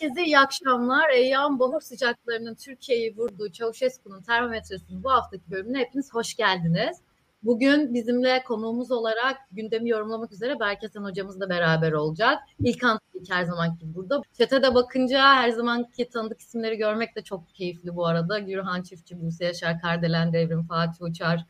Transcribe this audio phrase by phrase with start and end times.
[0.00, 1.10] Herkese iyi akşamlar.
[1.10, 7.00] Eyyam bahar sıcaklarının Türkiye'yi vurduğu Çavuşesku'nun termometresinin bu haftaki bölümüne hepiniz hoş geldiniz.
[7.42, 12.38] Bugün bizimle konuğumuz olarak gündemi yorumlamak üzere Berkesen hocamız da beraber olacak.
[12.60, 12.82] İlk
[13.14, 14.22] ilk her zamanki burada.
[14.38, 18.38] Çetede bakınca her zamanki tanıdık isimleri görmek de çok keyifli bu arada.
[18.38, 21.46] Gürhan Çiftçi, Buse Yaşar, Kardelen Devrim, Fatih Uçar,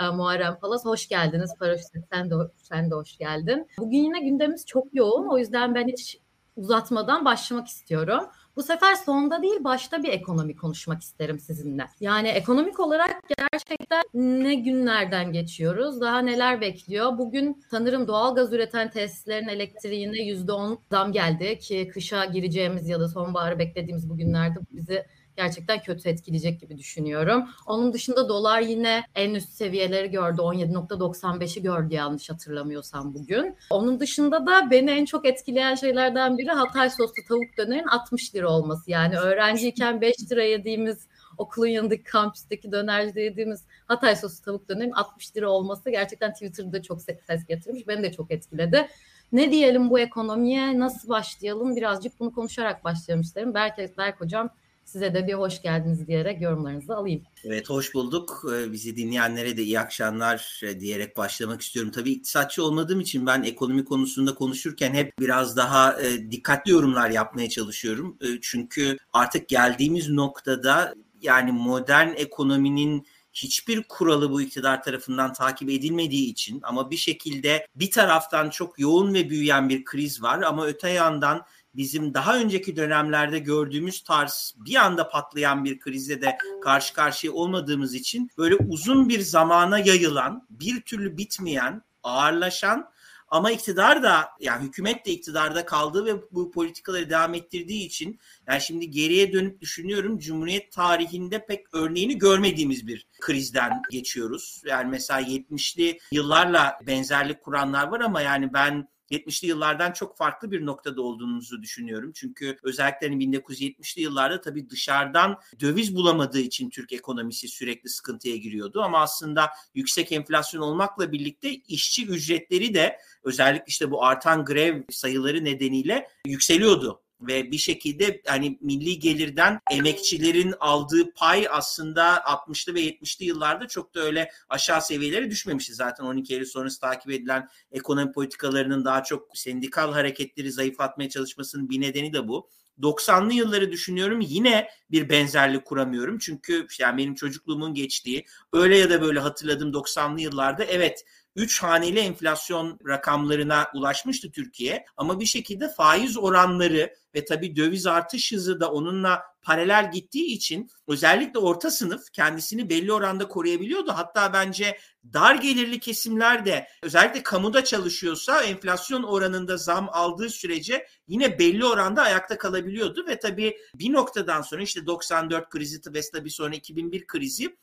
[0.00, 1.54] e, Muharrem Palas hoş geldiniz.
[1.58, 3.68] Paraşüt sen de, sen de hoş geldin.
[3.78, 5.28] Bugün yine gündemimiz çok yoğun.
[5.28, 6.23] O yüzden ben hiç
[6.56, 8.24] uzatmadan başlamak istiyorum.
[8.56, 11.86] Bu sefer sonda değil başta bir ekonomi konuşmak isterim sizinle.
[12.00, 16.00] Yani ekonomik olarak gerçekten ne günlerden geçiyoruz?
[16.00, 17.18] Daha neler bekliyor?
[17.18, 23.08] Bugün sanırım doğal gaz üreten tesislerin elektriğine %10 zam geldi ki kışa gireceğimiz ya da
[23.08, 25.06] sonbaharı beklediğimiz bu günlerde bizi
[25.36, 27.48] gerçekten kötü etkileyecek gibi düşünüyorum.
[27.66, 30.40] Onun dışında dolar yine en üst seviyeleri gördü.
[30.40, 33.56] 17.95'i gördü yanlış hatırlamıyorsam bugün.
[33.70, 38.48] Onun dışında da beni en çok etkileyen şeylerden biri Hatay soslu tavuk dönerin 60 lira
[38.48, 38.90] olması.
[38.90, 41.06] Yani öğrenciyken 5 lira yediğimiz
[41.38, 47.02] okulun yanındaki kampüsteki dönercide yediğimiz Hatay soslu tavuk dönerin 60 lira olması gerçekten Twitter'da çok
[47.02, 47.88] ses getirmiş.
[47.88, 48.88] Beni de çok etkiledi.
[49.32, 50.78] Ne diyelim bu ekonomiye?
[50.78, 51.76] Nasıl başlayalım?
[51.76, 52.80] Birazcık bunu konuşarak
[53.20, 53.54] isterim.
[53.54, 54.50] Berk, Berk hocam
[54.94, 57.22] Size de bir hoş geldiniz diyerek yorumlarınızı alayım.
[57.44, 58.44] Evet hoş bulduk.
[58.52, 61.92] Ee, bizi dinleyenlere de iyi akşamlar e, diyerek başlamak istiyorum.
[61.94, 67.48] Tabii iktisatçı olmadığım için ben ekonomi konusunda konuşurken hep biraz daha e, dikkatli yorumlar yapmaya
[67.48, 68.18] çalışıyorum.
[68.20, 76.30] E, çünkü artık geldiğimiz noktada yani modern ekonominin hiçbir kuralı bu iktidar tarafından takip edilmediği
[76.30, 80.88] için ama bir şekilde bir taraftan çok yoğun ve büyüyen bir kriz var ama öte
[80.88, 87.32] yandan bizim daha önceki dönemlerde gördüğümüz tarz bir anda patlayan bir krizle de karşı karşıya
[87.32, 92.94] olmadığımız için böyle uzun bir zamana yayılan, bir türlü bitmeyen, ağırlaşan
[93.28, 98.60] ama iktidar da yani hükümet de iktidarda kaldığı ve bu politikaları devam ettirdiği için yani
[98.60, 104.62] şimdi geriye dönüp düşünüyorum Cumhuriyet tarihinde pek örneğini görmediğimiz bir krizden geçiyoruz.
[104.66, 110.66] Yani mesela 70'li yıllarla benzerlik kuranlar var ama yani ben 70'li yıllardan çok farklı bir
[110.66, 112.12] noktada olduğunuzu düşünüyorum.
[112.14, 118.82] Çünkü özellikle 1970'li hani yıllarda tabii dışarıdan döviz bulamadığı için Türk ekonomisi sürekli sıkıntıya giriyordu.
[118.82, 125.44] Ama aslında yüksek enflasyon olmakla birlikte işçi ücretleri de özellikle işte bu artan grev sayıları
[125.44, 133.24] nedeniyle yükseliyordu ve bir şekilde hani milli gelirden emekçilerin aldığı pay aslında 60'lı ve 70'li
[133.24, 135.74] yıllarda çok da öyle aşağı seviyelere düşmemişti.
[135.74, 141.80] Zaten 12 Eylül sonrası takip edilen ekonomi politikalarının daha çok sendikal hareketleri zayıflatmaya çalışmasının bir
[141.80, 142.48] nedeni de bu.
[142.82, 146.18] 90'lı yılları düşünüyorum yine bir benzerlik kuramıyorum.
[146.18, 151.04] Çünkü yani benim çocukluğumun geçtiği öyle ya da böyle hatırladığım 90'lı yıllarda evet
[151.36, 158.32] 3 haneli enflasyon rakamlarına ulaşmıştı Türkiye ama bir şekilde faiz oranları ve tabii döviz artış
[158.32, 163.92] hızı da onunla paralel gittiği için özellikle orta sınıf kendisini belli oranda koruyabiliyordu.
[163.92, 164.78] Hatta bence
[165.12, 172.02] dar gelirli kesimler de özellikle kamuda çalışıyorsa enflasyon oranında zam aldığı sürece yine belli oranda
[172.02, 177.56] ayakta kalabiliyordu ve tabii bir noktadan sonra işte 94 krizi ve tabii sonra 2001 krizi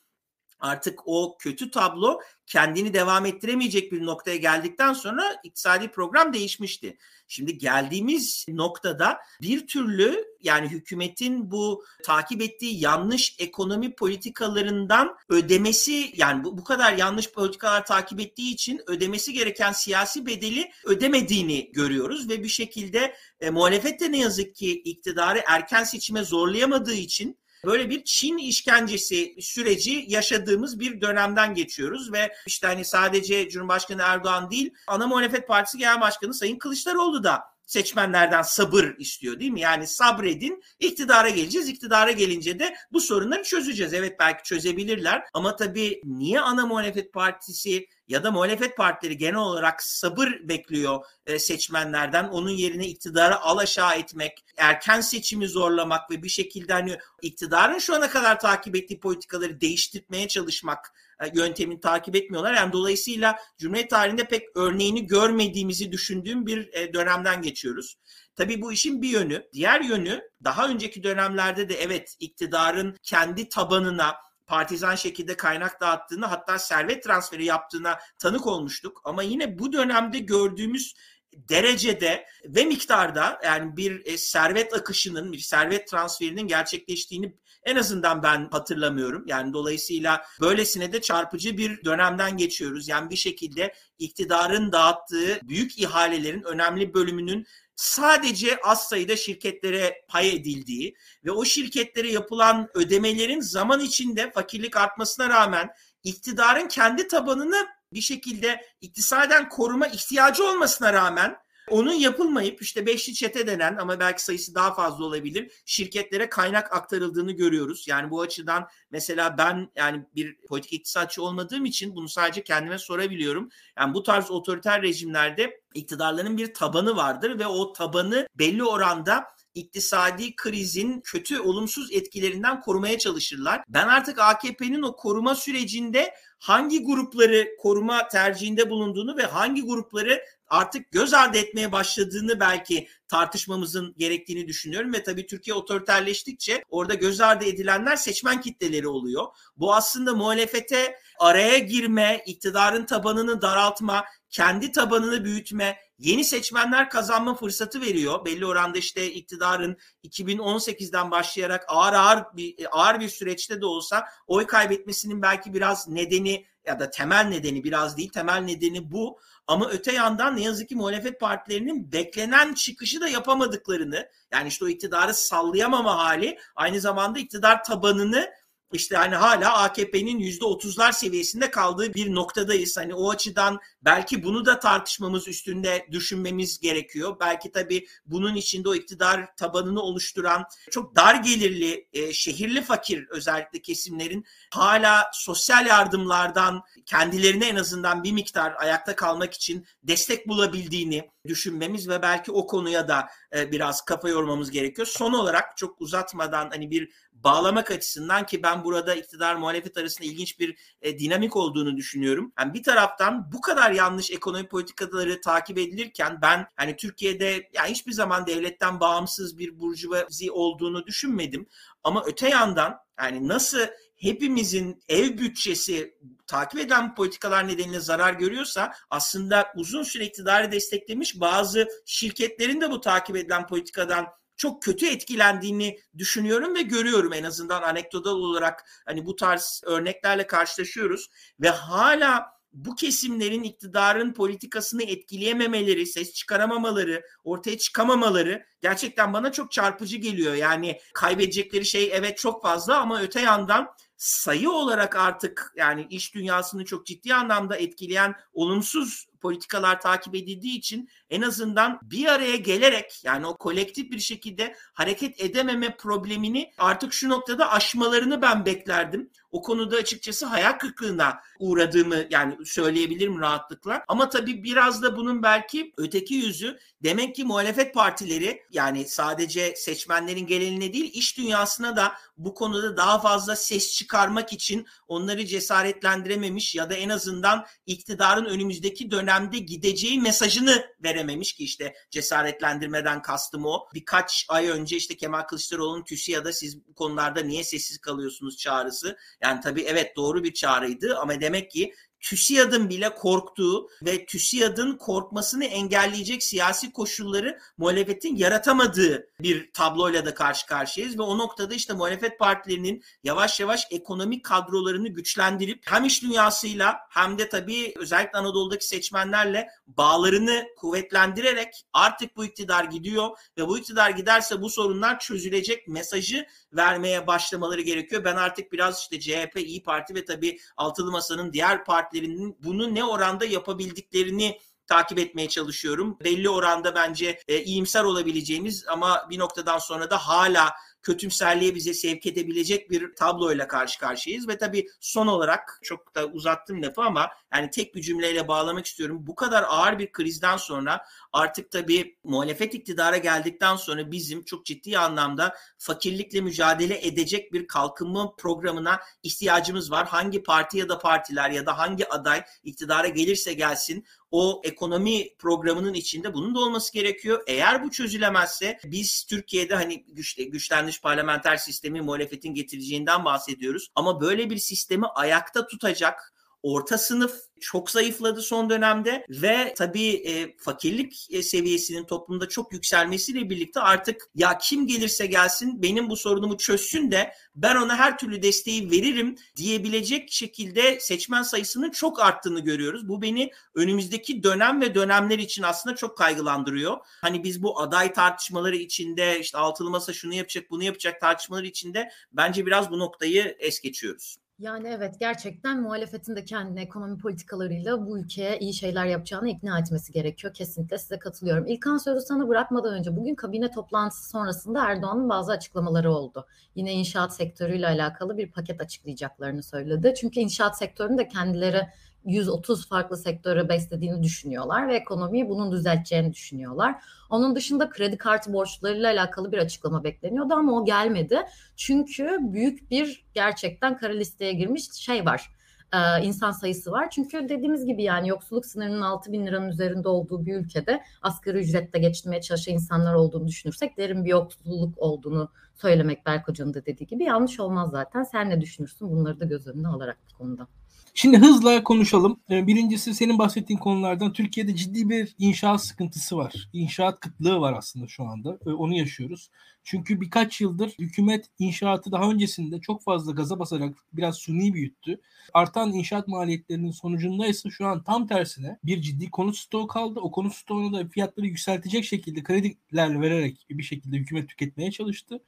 [0.62, 6.98] artık o kötü tablo kendini devam ettiremeyecek bir noktaya geldikten sonra iktisadi program değişmişti.
[7.28, 16.44] Şimdi geldiğimiz noktada bir türlü yani hükümetin bu takip ettiği yanlış ekonomi politikalarından ödemesi yani
[16.44, 22.44] bu, bu kadar yanlış politikalar takip ettiği için ödemesi gereken siyasi bedeli ödemediğini görüyoruz ve
[22.44, 28.04] bir şekilde e, muhalefet de ne yazık ki iktidarı erken seçime zorlayamadığı için Böyle bir
[28.04, 35.08] Çin işkencesi süreci yaşadığımız bir dönemden geçiyoruz ve işte hani sadece Cumhurbaşkanı Erdoğan değil, ana
[35.08, 39.60] muhalefet partisi genel başkanı Sayın Kılıçdaroğlu da seçmenlerden sabır istiyor değil mi?
[39.60, 41.70] Yani sabredin iktidara geleceğiz.
[41.70, 43.94] İktidara gelince de bu sorunları çözeceğiz.
[43.94, 49.84] Evet belki çözebilirler ama tabii niye ana muhalefet partisi ya da muhalefet partileri genel olarak
[49.84, 52.28] sabır bekliyor e, seçmenlerden.
[52.28, 58.10] Onun yerine iktidarı alaşağı etmek, erken seçimi zorlamak ve bir şekilde hani iktidarın şu ana
[58.10, 60.94] kadar takip ettiği politikaları değiştirmeye çalışmak
[61.34, 62.54] yöntemini takip etmiyorlar.
[62.54, 67.98] Yani dolayısıyla Cumhuriyet tarihinde pek örneğini görmediğimizi düşündüğüm bir e, dönemden geçiyoruz.
[68.36, 69.44] Tabii bu işin bir yönü.
[69.54, 74.16] Diğer yönü daha önceki dönemlerde de evet iktidarın kendi tabanına
[74.48, 79.02] partizan şekilde kaynak dağıttığını hatta servet transferi yaptığına tanık olmuştuk.
[79.04, 80.96] Ama yine bu dönemde gördüğümüz
[81.34, 88.48] derecede ve miktarda yani bir e, servet akışının, bir servet transferinin gerçekleştiğini en azından ben
[88.52, 89.24] hatırlamıyorum.
[89.28, 92.88] Yani dolayısıyla böylesine de çarpıcı bir dönemden geçiyoruz.
[92.88, 100.96] Yani bir şekilde iktidarın dağıttığı büyük ihalelerin önemli bölümünün sadece az sayıda şirketlere pay edildiği
[101.26, 105.70] ve o şirketlere yapılan ödemelerin zaman içinde fakirlik artmasına rağmen
[106.04, 111.38] iktidarın kendi tabanını bir şekilde iktisaden koruma ihtiyacı olmasına rağmen
[111.72, 117.32] onun yapılmayıp işte beşli çete denen ama belki sayısı daha fazla olabilir şirketlere kaynak aktarıldığını
[117.32, 117.88] görüyoruz.
[117.88, 123.50] Yani bu açıdan mesela ben yani bir politik iktisatçı olmadığım için bunu sadece kendime sorabiliyorum.
[123.78, 130.36] Yani bu tarz otoriter rejimlerde iktidarların bir tabanı vardır ve o tabanı belli oranda iktisadi
[130.36, 133.64] krizin kötü olumsuz etkilerinden korumaya çalışırlar.
[133.68, 140.92] Ben artık AKP'nin o koruma sürecinde hangi grupları koruma tercihinde bulunduğunu ve hangi grupları artık
[140.92, 147.46] göz ardı etmeye başladığını belki tartışmamızın gerektiğini düşünüyorum ve tabii Türkiye otoriterleştikçe orada göz ardı
[147.46, 149.26] edilenler seçmen kitleleri oluyor.
[149.58, 157.82] Bu aslında muhalefete araya girme, iktidarın tabanını daraltma, kendi tabanını büyütme, yeni seçmenler kazanma fırsatı
[157.82, 158.26] veriyor.
[158.26, 164.48] Belli oranda işte iktidarın 2018'den başlayarak ağır ağır bir ağır bir süreçte de olsa oy
[164.48, 169.20] kaybetmesinin belki biraz nedeni ya da temel nedeni biraz değil temel nedeni bu.
[169.48, 174.68] Ama öte yandan ne yazık ki muhalefet partilerinin beklenen çıkışı da yapamadıklarını yani işte o
[174.68, 178.32] iktidarı sallayamama hali aynı zamanda iktidar tabanını
[178.74, 182.78] işte hani hala AKP'nin yüzde otuzlar seviyesinde kaldığı bir noktadayız.
[182.78, 187.18] Hani o açıdan belki bunu da tartışmamız üstünde düşünmemiz gerekiyor.
[187.20, 193.62] Belki tabii bunun içinde o iktidar tabanını oluşturan çok dar gelirli, e, şehirli fakir özellikle
[193.62, 201.90] kesimlerin hala sosyal yardımlardan kendilerine en azından bir miktar ayakta kalmak için destek bulabildiğini düşünmemiz
[201.90, 204.88] ve belki o konuya da e, biraz kafa yormamız gerekiyor.
[204.88, 206.90] Son olarak çok uzatmadan hani bir
[207.24, 212.34] bağlamak açısından ki ben burada iktidar muhalefet arasında ilginç bir e, dinamik olduğunu düşünüyorum.
[212.40, 217.92] Yani bir taraftan bu kadar yanlış ekonomi politikaları takip edilirken ben hani Türkiye'de yani hiçbir
[217.92, 221.48] zaman devletten bağımsız bir burjuvazi olduğunu düşünmedim.
[221.84, 225.98] Ama öte yandan yani nasıl hepimizin ev bütçesi
[226.28, 232.82] takip eden politikalar nedeniyle zarar görüyorsa aslında uzun süre iktidarı desteklemiş bazı şirketlerin de bu
[232.82, 234.08] takip edilen politikadan
[234.38, 241.10] çok kötü etkilendiğini düşünüyorum ve görüyorum en azından anekdotal olarak hani bu tarz örneklerle karşılaşıyoruz
[241.40, 249.98] ve hala bu kesimlerin iktidarın politikasını etkileyememeleri, ses çıkaramamaları, ortaya çıkamamaları gerçekten bana çok çarpıcı
[249.98, 250.34] geliyor.
[250.34, 253.68] Yani kaybedecekleri şey evet çok fazla ama öte yandan
[253.98, 260.90] sayı olarak artık yani iş dünyasını çok ciddi anlamda etkileyen olumsuz politikalar takip edildiği için
[261.10, 267.10] en azından bir araya gelerek yani o kolektif bir şekilde hareket edememe problemini artık şu
[267.10, 269.10] noktada aşmalarını ben beklerdim.
[269.32, 273.84] O konuda açıkçası hayal kırıklığına uğradığımı yani söyleyebilirim rahatlıkla.
[273.88, 280.28] Ama tabii biraz da bunun belki öteki yüzü demek ki muhalefet partileri yani sadece seçmenlerin
[280.28, 286.70] geleneğine değil iş dünyasına da bu konuda daha fazla ses çıkarmak için onları cesaretlendirememiş ya
[286.70, 293.68] da en azından iktidarın önümüzdeki dönemde gideceği mesajını verememiş ki işte cesaretlendirmeden kastım o.
[293.74, 298.98] Birkaç ay önce işte Kemal Kılıçdaroğlu'nun TÜSİAD'a siz bu konularda niye sessiz kalıyorsunuz çağrısı.
[299.22, 305.46] Yani tabii evet doğru bir çağrıydı ama demek ki TÜSİAD'ın bile korktuğu ve TÜSİAD'ın korkmasını
[305.46, 312.20] engelleyecek siyasi koşulları muhalefetin yaratamadığı bir tabloyla da karşı karşıyayız ve o noktada işte muhalefet
[312.20, 319.48] partilerinin yavaş yavaş ekonomik kadrolarını güçlendirip hem iş dünyasıyla hem de tabii özellikle Anadolu'daki seçmenlerle
[319.68, 327.08] bağlarını kuvvetlendirerek artık bu iktidar gidiyor ve bu iktidar giderse bu sorunlar çözülecek mesajı vermeye
[327.08, 328.04] başlamaları gerekiyor.
[328.04, 332.84] Ben artık biraz işte CHP, İyi Parti ve tabii Altılı Masa'nın diğer partilerinin bunu ne
[332.84, 335.98] oranda yapabildiklerini takip etmeye çalışıyorum.
[336.04, 340.54] Belli oranda bence e, iyimser olabileceğimiz ama bir noktadan sonra da hala
[340.84, 346.62] kötümserliğe bize sevk edebilecek bir tabloyla karşı karşıyayız ve tabii son olarak çok da uzattım
[346.62, 348.98] lafı ama yani tek bir cümleyle bağlamak istiyorum.
[349.08, 354.78] Bu kadar ağır bir krizden sonra artık tabii muhalefet iktidara geldikten sonra bizim çok ciddi
[354.78, 359.88] anlamda fakirlikle mücadele edecek bir kalkınma programına ihtiyacımız var.
[359.88, 365.74] Hangi parti ya da partiler ya da hangi aday iktidara gelirse gelsin o ekonomi programının
[365.74, 367.24] içinde bunun da olması gerekiyor.
[367.28, 373.68] Eğer bu çözülemezse biz Türkiye'de hani güçle, güçlenmiş parlamenter sistemi muhalefetin getireceğinden bahsediyoruz.
[373.76, 376.11] Ama böyle bir sistemi ayakta tutacak
[376.44, 383.30] Orta sınıf çok zayıfladı son dönemde ve tabii e, fakirlik e, seviyesinin toplumda çok yükselmesiyle
[383.30, 388.24] birlikte artık ya kim gelirse gelsin benim bu sorunumu çözsün de ben ona her türlü
[388.24, 392.90] desteği veririm diyebilecek şekilde seçmen sayısının çok arttığını görüyoruz.
[392.90, 396.78] Bu beni önümüzdeki dönem ve dönemler için aslında çok kaygılandırıyor.
[397.02, 401.92] Hani biz bu aday tartışmaları içinde işte altılı masa şunu yapacak bunu yapacak tartışmaları içinde
[402.12, 404.18] bence biraz bu noktayı es geçiyoruz.
[404.42, 409.92] Yani evet gerçekten muhalefetin de kendine ekonomi politikalarıyla bu ülkeye iyi şeyler yapacağını ikna etmesi
[409.92, 410.34] gerekiyor.
[410.34, 411.48] Kesinlikle size katılıyorum.
[411.48, 416.28] İlkan sözü sana bırakmadan önce bugün kabine toplantısı sonrasında Erdoğan'ın bazı açıklamaları oldu.
[416.56, 419.94] Yine inşaat sektörüyle alakalı bir paket açıklayacaklarını söyledi.
[420.02, 421.68] Çünkü inşaat sektöründe kendileri
[422.06, 426.84] 130 farklı sektörü beslediğini düşünüyorlar ve ekonomiyi bunun düzelteceğini düşünüyorlar.
[427.10, 431.20] Onun dışında kredi kartı borçlarıyla alakalı bir açıklama bekleniyordu ama o gelmedi.
[431.56, 435.32] Çünkü büyük bir gerçekten kara listeye girmiş şey var
[435.74, 436.90] e, insan sayısı var.
[436.90, 441.80] Çünkü dediğimiz gibi yani yoksulluk sınırının 6 bin liranın üzerinde olduğu bir ülkede asgari ücretle
[441.80, 447.04] geçinmeye çalışan insanlar olduğunu düşünürsek derin bir yoksulluk olduğunu söylemek Berk Hoca'nın da dediği gibi
[447.04, 448.04] yanlış olmaz zaten.
[448.04, 450.48] Sen ne düşünürsün bunları da göz önüne alarak bu konuda?
[450.94, 452.20] Şimdi hızla konuşalım.
[452.32, 456.50] Ee, birincisi senin bahsettiğin konulardan Türkiye'de ciddi bir inşaat sıkıntısı var.
[456.54, 458.40] İnşaat kıtlığı var aslında şu anda.
[458.46, 459.30] Ee, onu yaşıyoruz.
[459.64, 465.02] Çünkü birkaç yıldır hükümet inşaatı daha öncesinde çok fazla gaza basarak biraz suni büyüttü.
[465.34, 470.00] Artan inşaat maliyetlerinin sonucunda ise şu an tam tersine bir ciddi konut stoğu kaldı.
[470.00, 475.20] O konut stoğunu da fiyatları yükseltecek şekilde krediler vererek bir şekilde hükümet tüketmeye çalıştı.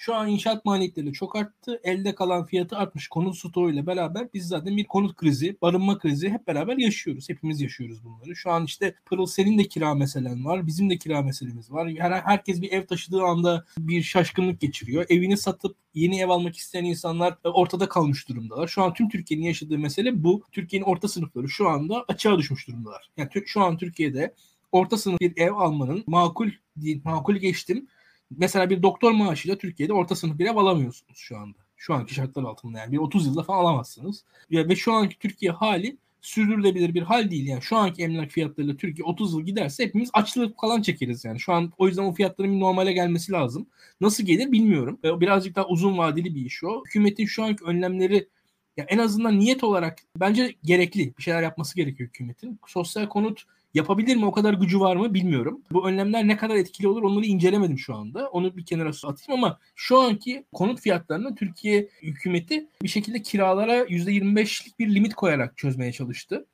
[0.00, 1.80] Şu an inşaat maliyetleri çok arttı.
[1.84, 6.46] Elde kalan fiyatı artmış konut stoğuyla beraber biz zaten bir konut krizi, barınma krizi hep
[6.46, 7.28] beraber yaşıyoruz.
[7.28, 8.36] Hepimiz yaşıyoruz bunları.
[8.36, 10.66] Şu an işte Pırıl senin de kira meselen var.
[10.66, 11.90] Bizim de kira meselemiz var.
[11.98, 15.06] Her, herkes bir ev taşıdığı anda bir şaşkınlık geçiriyor.
[15.08, 18.68] Evini satıp yeni ev almak isteyen insanlar ortada kalmış durumdalar.
[18.68, 20.42] Şu an tüm Türkiye'nin yaşadığı mesele bu.
[20.52, 23.10] Türkiye'nin orta sınıfları şu anda açığa düşmüş durumdalar.
[23.16, 24.34] Yani şu an Türkiye'de
[24.72, 27.86] orta sınıf bir ev almanın makul değil, makul geçtim
[28.30, 31.58] mesela bir doktor maaşıyla Türkiye'de orta sınıf bir ev alamıyorsunuz şu anda.
[31.76, 34.24] Şu anki şartlar altında yani bir 30 yılda falan alamazsınız.
[34.50, 37.46] Ve şu anki Türkiye hali sürdürülebilir bir hal değil.
[37.46, 41.40] Yani şu anki emlak fiyatlarıyla Türkiye 30 yıl giderse hepimiz açlık falan çekeriz yani.
[41.40, 43.66] Şu an o yüzden o fiyatların bir normale gelmesi lazım.
[44.00, 44.98] Nasıl gelir bilmiyorum.
[45.04, 46.82] Birazcık daha uzun vadeli bir iş o.
[46.86, 48.28] Hükümetin şu anki önlemleri
[48.76, 51.16] ya en azından niyet olarak bence gerekli.
[51.18, 52.60] Bir şeyler yapması gerekiyor hükümetin.
[52.66, 54.26] Sosyal konut Yapabilir mi?
[54.26, 55.14] O kadar gücü var mı?
[55.14, 55.62] Bilmiyorum.
[55.72, 58.28] Bu önlemler ne kadar etkili olur onları incelemedim şu anda.
[58.28, 64.78] Onu bir kenara atayım ama şu anki konut fiyatlarını Türkiye hükümeti bir şekilde kiralara %25'lik
[64.78, 66.46] bir limit koyarak çözmeye çalıştı.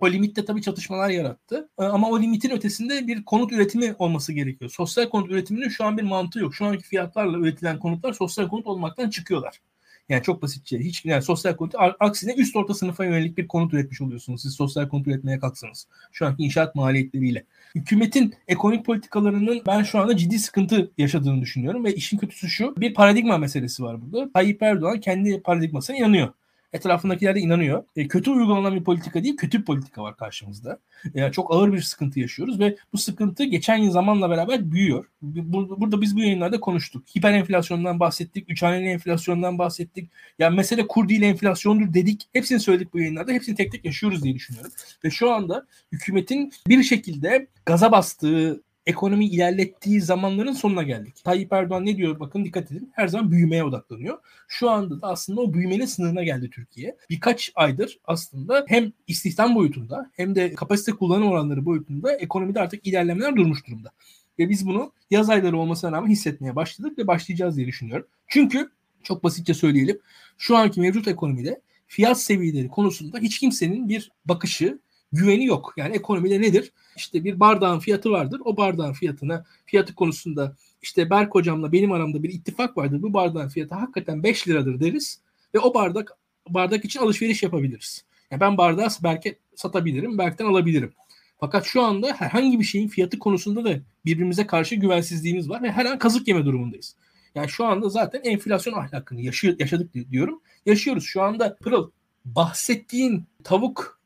[0.00, 1.68] O limitte tabii çatışmalar yarattı.
[1.78, 4.70] Ee, ama o limitin ötesinde bir konut üretimi olması gerekiyor.
[4.70, 6.54] Sosyal konut üretiminin şu an bir mantığı yok.
[6.54, 9.60] Şu anki fiyatlarla üretilen konutlar sosyal konut olmaktan çıkıyorlar.
[10.08, 14.00] Yani çok basitçe hiç yani sosyal konut aksine üst orta sınıfa yönelik bir konut üretmiş
[14.00, 14.42] oluyorsunuz.
[14.42, 15.86] Siz sosyal konut üretmeye kalksanız.
[16.12, 17.44] Şu anki inşaat maliyetleriyle.
[17.74, 22.74] Hükümetin ekonomik politikalarının ben şu anda ciddi sıkıntı yaşadığını düşünüyorum ve işin kötüsü şu.
[22.76, 24.32] Bir paradigma meselesi var burada.
[24.32, 26.28] Tayyip Erdoğan kendi paradigmasına inanıyor.
[26.72, 27.84] Etrafındakiler de inanıyor.
[27.96, 30.78] E, kötü uygulanan bir politika değil, kötü bir politika var karşımızda.
[31.14, 35.10] E, çok ağır bir sıkıntı yaşıyoruz ve bu sıkıntı geçen yıl zamanla beraber büyüyor.
[35.22, 37.04] Burada, biz bu yayınlarda konuştuk.
[37.16, 40.10] Hiper enflasyondan bahsettik, üç haneli enflasyondan bahsettik.
[40.38, 42.28] Yani mesele kur değil enflasyondur dedik.
[42.32, 43.32] Hepsini söyledik bu yayınlarda.
[43.32, 44.72] Hepsini tek tek yaşıyoruz diye düşünüyorum.
[45.04, 51.24] Ve şu anda hükümetin bir şekilde gaza bastığı ekonomi ilerlettiği zamanların sonuna geldik.
[51.24, 54.18] Tayyip Erdoğan ne diyor bakın dikkat edin her zaman büyümeye odaklanıyor.
[54.48, 56.96] Şu anda da aslında o büyümenin sınırına geldi Türkiye.
[57.10, 63.36] Birkaç aydır aslında hem istihdam boyutunda hem de kapasite kullanım oranları boyutunda ekonomide artık ilerlemeler
[63.36, 63.92] durmuş durumda.
[64.38, 68.06] Ve biz bunu yaz ayları olmasına rağmen hissetmeye başladık ve başlayacağız diye düşünüyorum.
[68.26, 68.70] Çünkü
[69.02, 70.00] çok basitçe söyleyelim
[70.38, 74.78] şu anki mevcut ekonomide fiyat seviyeleri konusunda hiç kimsenin bir bakışı,
[75.12, 75.74] güveni yok.
[75.76, 76.72] Yani ekonomide nedir?
[76.96, 78.40] İşte bir bardağın fiyatı vardır.
[78.44, 83.02] O bardağın fiyatına, fiyatı konusunda işte Berk hocamla benim aramda bir ittifak vardır.
[83.02, 85.20] Bu bardağın fiyatı hakikaten 5 liradır deriz
[85.54, 86.16] ve o bardak
[86.48, 88.04] bardak için alışveriş yapabiliriz.
[88.30, 90.92] Yani ben bardağı Berk'e satabilirim, Berk'ten alabilirim.
[91.40, 95.84] Fakat şu anda herhangi bir şeyin fiyatı konusunda da birbirimize karşı güvensizliğimiz var ve her
[95.84, 96.96] an kazık yeme durumundayız.
[97.34, 99.20] Yani şu anda zaten enflasyon ahlakını
[99.58, 100.40] yaşadık diyorum.
[100.66, 101.04] Yaşıyoruz.
[101.04, 101.90] Şu anda Pırıl
[102.34, 104.00] bahsettiğin tavuk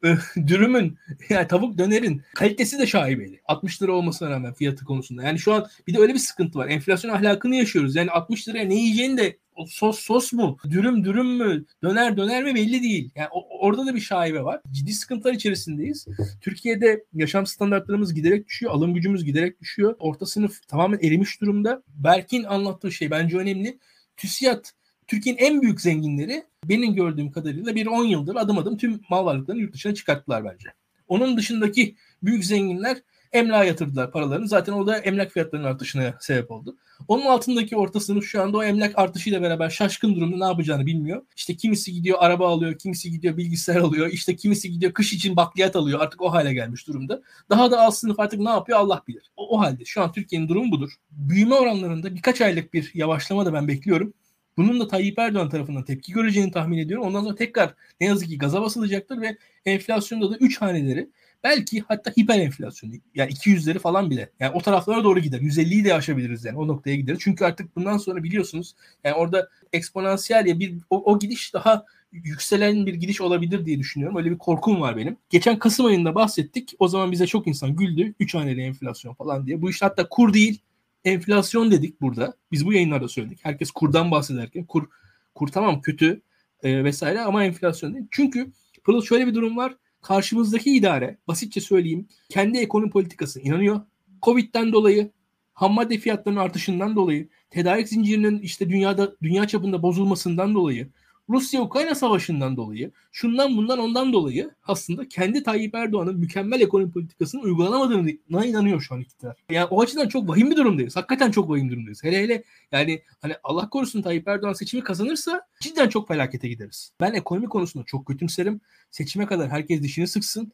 [0.46, 0.98] dürümün
[1.28, 3.40] yani tavuk dönerin kalitesi de şaibeli.
[3.46, 5.22] 60 lira olmasına rağmen fiyatı konusunda.
[5.22, 6.68] Yani şu an bir de öyle bir sıkıntı var.
[6.68, 7.96] Enflasyon ahlakını yaşıyoruz.
[7.96, 10.56] Yani 60 liraya ne yiyeceğini de o sos sos mu?
[10.70, 11.64] Dürüm dürüm mü?
[11.82, 13.10] Döner döner mi belli değil.
[13.14, 13.28] Yani
[13.60, 14.60] orada da bir şaibe var.
[14.72, 16.06] Ciddi sıkıntılar içerisindeyiz.
[16.40, 18.72] Türkiye'de yaşam standartlarımız giderek düşüyor.
[18.72, 19.96] Alım gücümüz giderek düşüyor.
[19.98, 21.82] Orta sınıf tamamen erimiş durumda.
[21.88, 23.78] Berk'in anlattığı şey bence önemli.
[24.16, 24.64] TÜSİAD
[25.06, 29.60] Türkiye'nin en büyük zenginleri benim gördüğüm kadarıyla bir 10 yıldır adım adım tüm mal varlıklarını
[29.60, 30.68] yurt dışına çıkarttılar bence.
[31.08, 32.98] Onun dışındaki büyük zenginler
[33.32, 34.48] emlağa yatırdılar paralarını.
[34.48, 36.76] Zaten o da emlak fiyatlarının artışına sebep oldu.
[37.08, 41.22] Onun altındaki orta sınıf şu anda o emlak artışıyla beraber şaşkın durumda ne yapacağını bilmiyor.
[41.36, 45.76] İşte kimisi gidiyor araba alıyor, kimisi gidiyor bilgisayar alıyor, işte kimisi gidiyor kış için bakliyat
[45.76, 46.00] alıyor.
[46.00, 47.22] Artık o hale gelmiş durumda.
[47.50, 49.30] Daha da alt sınıf artık ne yapıyor Allah bilir.
[49.36, 50.90] O, o halde şu an Türkiye'nin durumu budur.
[51.10, 54.14] Büyüme oranlarında birkaç aylık bir yavaşlama da ben bekliyorum.
[54.56, 57.06] Bunun da Tayyip Erdoğan tarafından tepki göreceğini tahmin ediyorum.
[57.06, 61.10] Ondan sonra tekrar ne yazık ki gaza basılacaktır ve enflasyonda da 3 haneleri
[61.44, 65.40] belki hatta hiper enflasyon yani 200'leri falan bile yani o taraflara doğru gider.
[65.40, 67.18] 150'yi de aşabiliriz yani o noktaya gideriz.
[67.22, 72.86] Çünkü artık bundan sonra biliyorsunuz yani orada eksponansiyel ya bir o, o gidiş daha yükselen
[72.86, 74.16] bir gidiş olabilir diye düşünüyorum.
[74.16, 75.16] Öyle bir korkum var benim.
[75.30, 76.74] Geçen Kasım ayında bahsettik.
[76.78, 78.14] O zaman bize çok insan güldü.
[78.20, 79.62] 3 haneli enflasyon falan diye.
[79.62, 80.60] Bu iş hatta kur değil
[81.04, 82.34] enflasyon dedik burada.
[82.52, 83.38] Biz bu yayınlarda söyledik.
[83.42, 84.88] Herkes kurdan bahsederken kur
[85.34, 86.22] kur tamam kötü
[86.62, 88.06] e, vesaire ama enflasyon değil.
[88.10, 88.52] Çünkü
[88.84, 89.76] Pırıl şöyle bir durum var.
[90.02, 93.80] Karşımızdaki idare basitçe söyleyeyim kendi ekonomi politikası inanıyor.
[94.22, 95.10] Covid'den dolayı
[95.54, 100.88] ham madde fiyatlarının artışından dolayı tedarik zincirinin işte dünyada dünya çapında bozulmasından dolayı
[101.28, 108.44] Rusya-Ukrayna savaşından dolayı, şundan bundan ondan dolayı aslında kendi Tayyip Erdoğan'ın mükemmel ekonomi politikasının uygulanamadığına
[108.46, 109.36] inanıyor şu an iktidar.
[109.50, 110.96] Yani o açıdan çok vahim bir durumdayız.
[110.96, 112.04] Hakikaten çok vahim durumdayız.
[112.04, 116.92] Hele hele yani hani Allah korusun Tayyip Erdoğan seçimi kazanırsa cidden çok felakete gideriz.
[117.00, 118.60] Ben ekonomi konusunda çok kötümserim.
[118.90, 120.52] Seçime kadar herkes dişini sıksın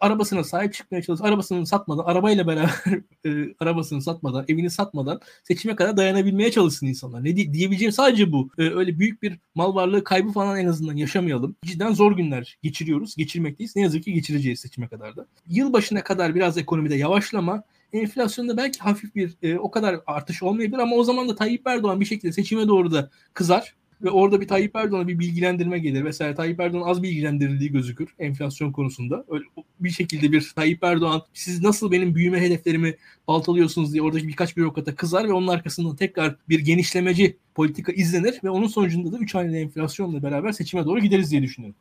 [0.00, 2.70] arabasına sahip çıkmaya çalış, arabasını satmadan, arabayla beraber
[3.26, 7.24] e, arabasını satmadan, evini satmadan seçime kadar dayanabilmeye çalışsın insanlar.
[7.24, 8.50] Ne di- diyebileceğim sadece bu.
[8.58, 11.56] E, öyle büyük bir mal varlığı kaybı falan en azından yaşamayalım.
[11.64, 13.76] Cidden zor günler geçiriyoruz, geçirmekteyiz.
[13.76, 15.26] Ne yazık ki geçireceğiz seçime kadar da.
[15.48, 20.96] Yılbaşına kadar biraz ekonomide yavaşlama, enflasyonda belki hafif bir e, o kadar artış olmayabilir ama
[20.96, 24.76] o zaman da Tayyip Erdoğan bir şekilde seçime doğru da kızar ve orada bir Tayyip
[24.76, 26.02] Erdoğan'a bir bilgilendirme gelir.
[26.02, 29.24] Mesela Tayyip Erdoğan az bilgilendirildiği gözükür enflasyon konusunda.
[29.28, 29.44] Öyle
[29.80, 32.94] bir şekilde bir Tayyip Erdoğan siz nasıl benim büyüme hedeflerimi
[33.28, 38.50] baltalıyorsunuz diye oradaki birkaç bürokrata kızar ve onun arkasından tekrar bir genişlemeci politika izlenir ve
[38.50, 41.76] onun sonucunda da 3 haneli enflasyonla beraber seçime doğru gideriz diye düşünüyorum.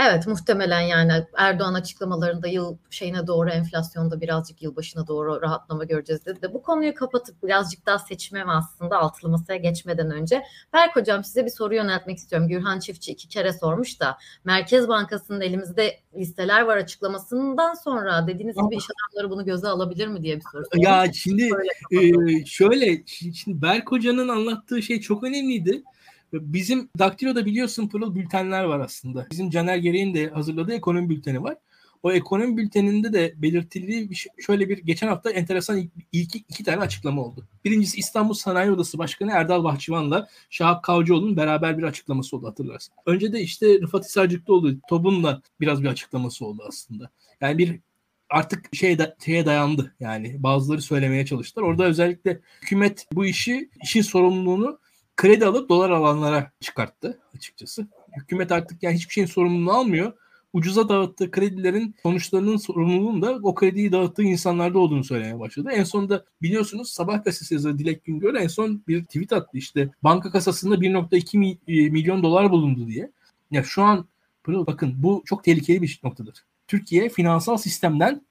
[0.00, 6.42] Evet muhtemelen yani Erdoğan açıklamalarında yıl şeyine doğru enflasyonda birazcık yılbaşına doğru rahatlama göreceğiz dedi
[6.42, 10.42] de bu konuyu kapatıp birazcık daha seçime aslında altılı masaya geçmeden önce
[10.72, 12.48] Berk Hocam size bir soru yöneltmek istiyorum.
[12.48, 18.76] Gürhan Çiftçi iki kere sormuş da Merkez Bankası'nın elimizde listeler var açıklamasından sonra dediğiniz gibi
[18.76, 20.86] iş adamları bunu göze alabilir mi diye bir soru sormuş.
[20.86, 21.50] Ya şimdi
[21.92, 23.02] e, şöyle
[23.34, 25.82] şimdi Berk Hoca'nın anlattığı şey çok önemliydi.
[26.32, 29.26] Bizim Daktilo'da biliyorsun pırıl bültenler var aslında.
[29.30, 31.56] Bizim Caner Gereğin de hazırladığı ekonomi bülteni var.
[32.02, 37.22] O ekonomi bülteninde de belirtildiği şey, şöyle bir geçen hafta enteresan ilk iki tane açıklama
[37.22, 37.46] oldu.
[37.64, 42.94] Birincisi İstanbul Sanayi Odası Başkanı Erdal Bahçıvan'la Şahap Kavcıoğlu'nun beraber bir açıklaması oldu hatırlarsın.
[43.06, 47.10] Önce de işte Rıfat Hisarcıklıoğlu TOB'unla biraz bir açıklaması oldu aslında.
[47.40, 47.80] Yani bir
[48.30, 51.64] artık şeye, da, şeye dayandı yani bazıları söylemeye çalıştılar.
[51.64, 54.78] Orada özellikle hükümet bu işi işin sorumluluğunu
[55.16, 57.86] kredi alıp dolar alanlara çıkarttı açıkçası.
[58.16, 60.12] Hükümet artık yani hiçbir şeyin sorumluluğunu almıyor.
[60.52, 65.70] Ucuza dağıttığı kredilerin sonuçlarının sorumluluğunun da o krediyi dağıttığı insanlarda olduğunu söylemeye başladı.
[65.72, 70.30] En sonunda biliyorsunuz Sabah gazetesi yazarı Dilek Güngör en son bir tweet attı işte banka
[70.30, 73.10] kasasında 1.2 e, milyon dolar bulundu diye.
[73.50, 74.06] Ya şu an
[74.46, 76.44] bakın bu çok tehlikeli bir noktadır.
[76.68, 78.22] Türkiye finansal sistemden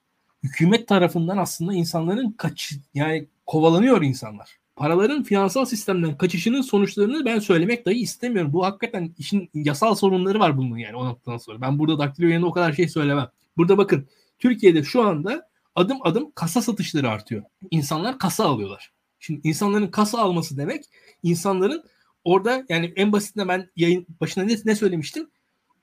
[0.43, 7.86] hükümet tarafından aslında insanların kaç yani kovalanıyor insanlar paraların finansal sistemden kaçışının sonuçlarını ben söylemek
[7.86, 8.54] dahi istemiyorum.
[8.54, 11.62] Bu hakikaten işin yasal sorunları var bunun yani o noktadan sonra.
[11.62, 13.30] Ben burada daktilo yanında o kadar şey söylemem.
[13.58, 14.08] Burada bakın
[14.40, 17.44] Türkiye'de şu anda adım adım kasa satışları artıyor.
[17.72, 18.92] İnsanlar kasa alıyorlar.
[19.20, 20.84] Şimdi insanların kasa alması demek
[21.24, 21.84] insanların
[22.24, 25.30] orada yani en basitinde ben yayın başına ne, ne söylemiştim?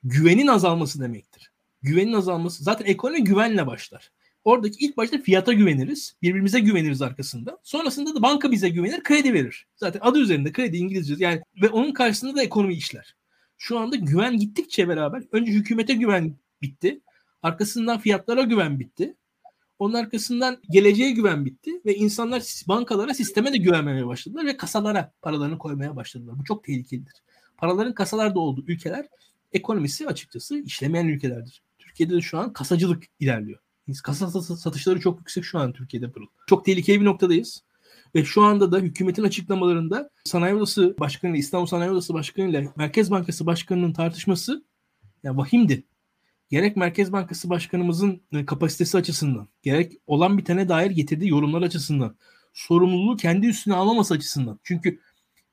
[0.03, 1.51] Güvenin azalması demektir.
[1.81, 4.11] Güvenin azalması zaten ekonomi güvenle başlar.
[4.43, 6.15] Oradaki ilk başta fiyata güveniriz.
[6.21, 7.57] Birbirimize güveniriz arkasında.
[7.63, 9.67] Sonrasında da banka bize güvenir, kredi verir.
[9.75, 13.15] Zaten adı üzerinde kredi İngilizce yani ve onun karşısında da ekonomi işler.
[13.57, 16.99] Şu anda güven gittikçe beraber önce hükümete güven bitti.
[17.41, 19.15] Arkasından fiyatlara güven bitti.
[19.79, 25.57] Onun arkasından geleceğe güven bitti ve insanlar bankalara, sisteme de güvenmemeye başladılar ve kasalara paralarını
[25.57, 26.39] koymaya başladılar.
[26.39, 27.13] Bu çok tehlikelidir.
[27.57, 29.05] Paraların kasalarda olduğu ülkeler
[29.53, 31.61] ekonomisi açıkçası işlemeyen ülkelerdir.
[31.79, 33.59] Türkiye'de de şu an kasacılık ilerliyor.
[34.03, 36.25] Kasa satışları çok yüksek şu an Türkiye'de Pırıl.
[36.47, 37.63] Çok tehlikeli bir noktadayız.
[38.15, 42.69] Ve şu anda da hükümetin açıklamalarında Sanayi Odası Başkanı ile İstanbul Sanayi Odası Başkanı ile
[42.75, 44.63] Merkez Bankası Başkanı'nın tartışması
[45.23, 45.83] ya vahimdi.
[46.49, 52.15] Gerek Merkez Bankası Başkanımızın e, kapasitesi açısından, gerek olan bitene dair getirdiği yorumlar açısından,
[52.53, 54.59] sorumluluğu kendi üstüne almaması açısından.
[54.63, 54.99] Çünkü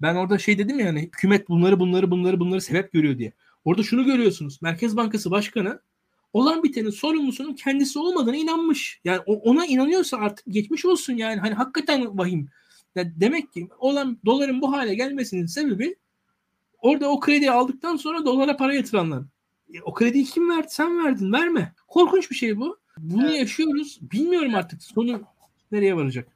[0.03, 3.33] Ben orada şey dedim ya hani hükümet bunları bunları bunları bunları sebep görüyor diye.
[3.65, 4.63] Orada şunu görüyorsunuz.
[4.63, 5.81] Merkez Bankası Başkanı
[6.33, 9.01] olan bitenin sorumlusunun kendisi olmadığına inanmış.
[9.05, 11.41] Yani ona inanıyorsa artık geçmiş olsun yani.
[11.41, 12.49] Hani hakikaten vahim.
[12.95, 15.97] Yani demek ki olan doların bu hale gelmesinin sebebi
[16.79, 19.23] orada o krediyi aldıktan sonra dolara para yatıranlar.
[19.75, 20.67] E, o krediyi kim verdi?
[20.71, 21.33] Sen verdin.
[21.33, 21.75] Verme.
[21.89, 22.79] Korkunç bir şey bu.
[22.99, 23.39] Bunu evet.
[23.39, 23.99] yaşıyoruz.
[24.03, 25.23] Bilmiyorum artık sonu
[25.73, 26.29] nereye varacak.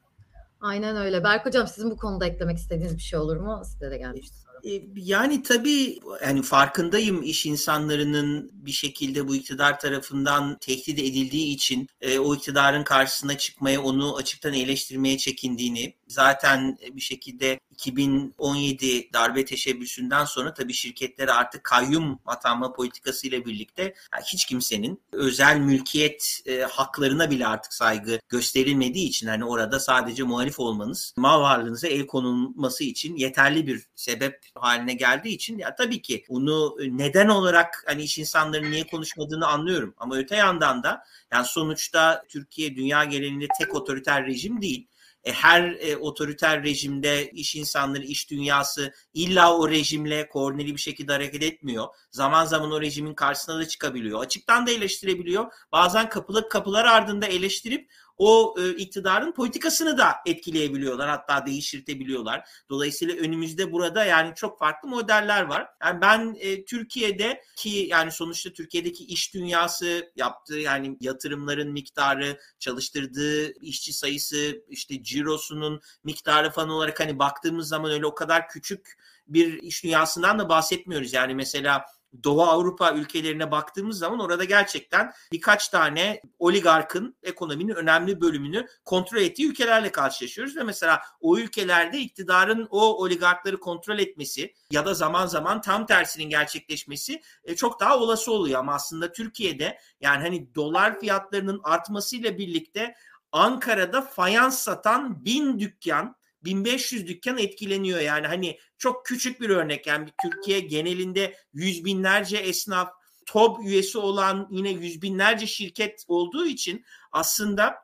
[0.60, 1.24] Aynen öyle.
[1.24, 3.62] Berk Hocam sizin bu konuda eklemek istediğiniz bir şey olur mu?
[3.64, 4.43] Size de gelmişti.
[4.64, 11.88] E, yani tabii yani farkındayım iş insanlarının bir şekilde bu iktidar tarafından tehdit edildiği için
[12.00, 20.24] e, o iktidarın karşısına çıkmaya, onu açıktan eleştirmeye çekindiğini, zaten bir şekilde 2017 darbe teşebbüsünden
[20.24, 26.60] sonra tabii şirketlere artık kayyum atanma politikası ile birlikte yani hiç kimsenin özel mülkiyet e,
[26.60, 32.84] haklarına bile artık saygı gösterilmediği için hani orada sadece muhalif olmanız mal varlığınıza el konulması
[32.84, 38.18] için yeterli bir sebep haline geldiği için ya tabii ki bunu neden olarak hani iş
[38.18, 39.94] insanların niye konuşmadığını anlıyorum.
[39.96, 44.88] Ama öte yandan da yani sonuçta Türkiye dünya genelinde tek otoriter rejim değil.
[44.93, 44.93] e,
[45.32, 51.42] her e, otoriter rejimde iş insanları, iş dünyası illa o rejimle koordineli bir şekilde hareket
[51.42, 51.86] etmiyor.
[52.10, 54.20] Zaman zaman o rejimin karşısına da çıkabiliyor.
[54.20, 55.52] Açıktan da eleştirebiliyor.
[55.72, 61.08] Bazen kapılı kapılar ardında eleştirip o e, iktidarın politikasını da etkileyebiliyorlar.
[61.08, 62.48] Hatta değiştirtebiliyorlar.
[62.70, 65.68] Dolayısıyla önümüzde burada yani çok farklı modeller var.
[65.82, 73.52] Yani ben e, Türkiye'de ki yani sonuçta Türkiye'deki iş dünyası yaptığı yani yatırımların miktarı, çalıştırdığı
[73.62, 79.62] işçi sayısı, işte cirosunun miktarı falan olarak hani baktığımız zaman öyle o kadar küçük bir
[79.62, 81.12] iş dünyasından da bahsetmiyoruz.
[81.12, 81.84] Yani mesela
[82.24, 89.50] Doğu Avrupa ülkelerine baktığımız zaman orada gerçekten birkaç tane oligarkın ekonominin önemli bölümünü kontrol ettiği
[89.50, 90.56] ülkelerle karşılaşıyoruz.
[90.56, 96.28] Ve mesela o ülkelerde iktidarın o oligarkları kontrol etmesi ya da zaman zaman tam tersinin
[96.30, 98.60] gerçekleşmesi e, çok daha olası oluyor.
[98.60, 102.94] Ama aslında Türkiye'de yani hani dolar fiyatlarının artmasıyla birlikte
[103.32, 108.00] Ankara'da fayans satan bin dükkan 1500 dükkan etkileniyor.
[108.00, 109.86] Yani hani çok küçük bir örnek.
[109.86, 112.88] Yani Türkiye genelinde yüz binlerce esnaf
[113.26, 117.83] top üyesi olan yine yüz binlerce şirket olduğu için aslında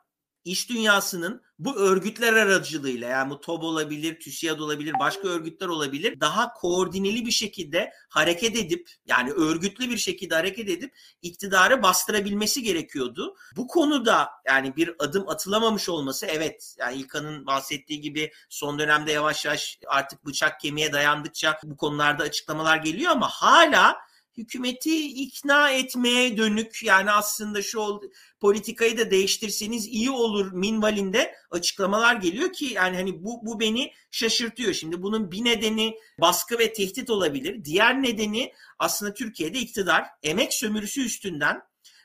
[0.50, 6.52] iş dünyasının bu örgütler aracılığıyla yani bu TOB olabilir, TÜSİAD olabilir, başka örgütler olabilir daha
[6.52, 13.36] koordineli bir şekilde hareket edip yani örgütlü bir şekilde hareket edip iktidarı bastırabilmesi gerekiyordu.
[13.56, 19.44] Bu konuda yani bir adım atılamamış olması evet yani İlkan'ın bahsettiği gibi son dönemde yavaş
[19.44, 23.96] yavaş artık bıçak kemiğe dayandıkça bu konularda açıklamalar geliyor ama hala
[24.40, 28.00] hükümeti ikna etmeye dönük yani aslında şu
[28.40, 34.72] politikayı da değiştirseniz iyi olur minvalinde açıklamalar geliyor ki yani hani bu bu beni şaşırtıyor.
[34.72, 37.64] Şimdi bunun bir nedeni baskı ve tehdit olabilir.
[37.64, 41.62] Diğer nedeni aslında Türkiye'de iktidar emek sömürüsü üstünden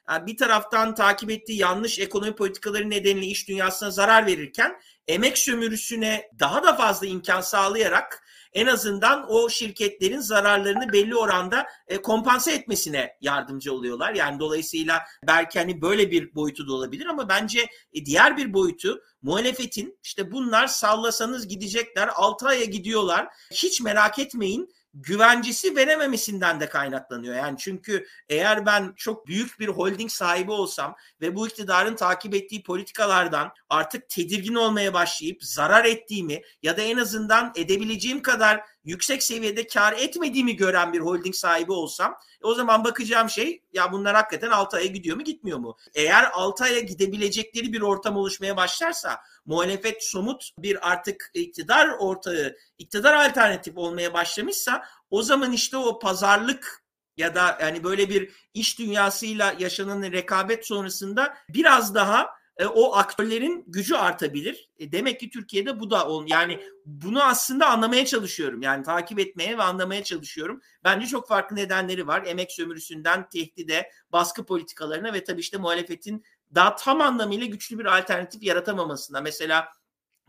[0.09, 6.29] yani bir taraftan takip ettiği yanlış ekonomi politikaları nedeniyle iş dünyasına zarar verirken emek sömürüsüne
[6.39, 8.23] daha da fazla imkan sağlayarak
[8.55, 14.13] en azından o şirketlerin zararlarını belli oranda e, kompanse etmesine yardımcı oluyorlar.
[14.13, 17.59] Yani dolayısıyla belki hani böyle bir boyutu da olabilir ama bence
[17.93, 24.74] e, diğer bir boyutu muhalefetin işte bunlar sallasanız gidecekler 6 aya gidiyorlar hiç merak etmeyin
[24.95, 27.35] güvencesi verememesinden de kaynaklanıyor.
[27.35, 32.63] Yani çünkü eğer ben çok büyük bir holding sahibi olsam ve bu iktidarın takip ettiği
[32.63, 39.67] politikalardan artık tedirgin olmaya başlayıp zarar ettiğimi ya da en azından edebileceğim kadar yüksek seviyede
[39.67, 44.77] kar etmediğimi gören bir holding sahibi olsam o zaman bakacağım şey ya bunlar hakikaten 6
[44.77, 45.77] aya gidiyor mu gitmiyor mu?
[45.93, 53.13] Eğer 6 aya gidebilecekleri bir ortam oluşmaya başlarsa muhalefet somut bir artık iktidar ortağı, iktidar
[53.13, 56.85] alternatif olmaya başlamışsa o zaman işte o pazarlık
[57.17, 63.63] ya da yani böyle bir iş dünyasıyla yaşanan rekabet sonrasında biraz daha e, o aktörlerin
[63.67, 64.69] gücü artabilir.
[64.77, 68.61] E, demek ki Türkiye'de bu da on yani bunu aslında anlamaya çalışıyorum.
[68.61, 70.61] Yani takip etmeye ve anlamaya çalışıyorum.
[70.83, 72.23] Bence çok farklı nedenleri var.
[72.25, 76.23] Emek sömürüsünden tehdide, baskı politikalarına ve tabii işte muhalefetin
[76.55, 79.21] daha tam anlamıyla güçlü bir alternatif yaratamamasına.
[79.21, 79.67] Mesela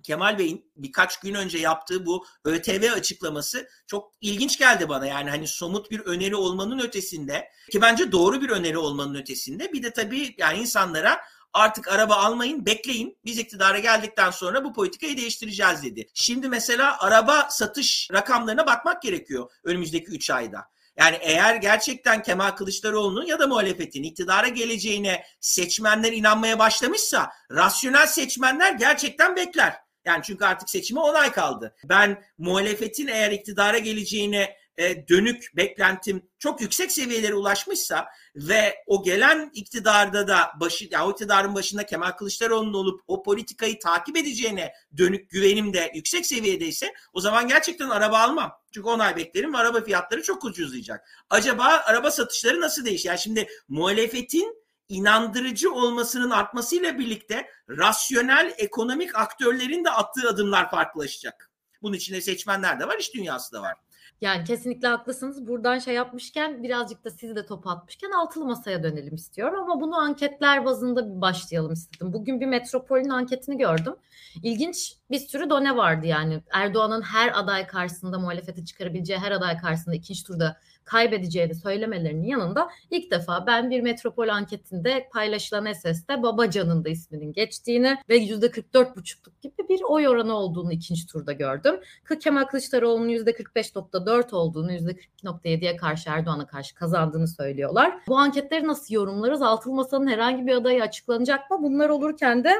[0.02, 5.06] Kemal Bey'in birkaç gün önce yaptığı bu ÖTV açıklaması çok ilginç geldi bana.
[5.06, 9.82] Yani hani somut bir öneri olmanın ötesinde ki bence doğru bir öneri olmanın ötesinde bir
[9.82, 11.20] de tabii yani insanlara
[11.57, 16.09] artık araba almayın bekleyin biz iktidara geldikten sonra bu politikayı değiştireceğiz dedi.
[16.14, 20.64] Şimdi mesela araba satış rakamlarına bakmak gerekiyor önümüzdeki 3 ayda.
[20.99, 28.73] Yani eğer gerçekten Kemal Kılıçdaroğlu'nun ya da muhalefetin iktidara geleceğine seçmenler inanmaya başlamışsa rasyonel seçmenler
[28.73, 29.77] gerçekten bekler.
[30.05, 31.75] Yani çünkü artık seçime onay kaldı.
[31.85, 39.50] Ben muhalefetin eğer iktidara geleceğine e, dönük beklentim çok yüksek seviyelere ulaşmışsa ve o gelen
[39.54, 45.30] iktidarda da başı ya o iktidarın başında Kemal Kılıçdaroğlu'nun olup o politikayı takip edeceğine dönük
[45.30, 48.52] güvenim de yüksek seviyedeyse o zaman gerçekten araba almam.
[48.74, 51.08] Çünkü onay beklerim ve araba fiyatları çok ucuzlayacak.
[51.30, 53.08] Acaba araba satışları nasıl değişir?
[53.08, 61.50] Yani şimdi muhalefetin inandırıcı olmasının artmasıyla birlikte rasyonel ekonomik aktörlerin de attığı adımlar farklılaşacak.
[61.82, 63.74] Bunun içinde seçmenler de var, iş dünyası da var.
[64.20, 65.46] Yani kesinlikle haklısınız.
[65.48, 69.61] Buradan şey yapmışken birazcık da sizi de top atmışken altılı masaya dönelim istiyorum.
[69.62, 72.12] Ama bunu anketler bazında bir başlayalım istedim.
[72.12, 73.94] Bugün bir Metropol'ün anketini gördüm.
[74.42, 76.42] İlginç bir sürü done vardı yani.
[76.52, 83.11] Erdoğan'ın her aday karşısında muhalefete çıkarabileceği her aday karşısında ikinci turda kaybedeceğini söylemelerinin yanında ilk
[83.11, 89.81] defa ben bir metropol anketinde paylaşılan SS'de Babacan'ın da isminin geçtiğini ve %44,5'luk gibi bir
[89.83, 91.81] oy oranı olduğunu ikinci turda gördüm.
[92.20, 97.99] Kemal Kılıçdaroğlu'nun %45,4 olduğunu, %42,7'ye karşı Erdoğan'a karşı kazandığını söylüyorlar.
[98.09, 99.42] Bu anketleri nasıl yorumlarız?
[99.42, 101.59] Altılı Masa'nın herhangi bir adayı açıklanacak mı?
[101.62, 102.53] Bunlar olurken de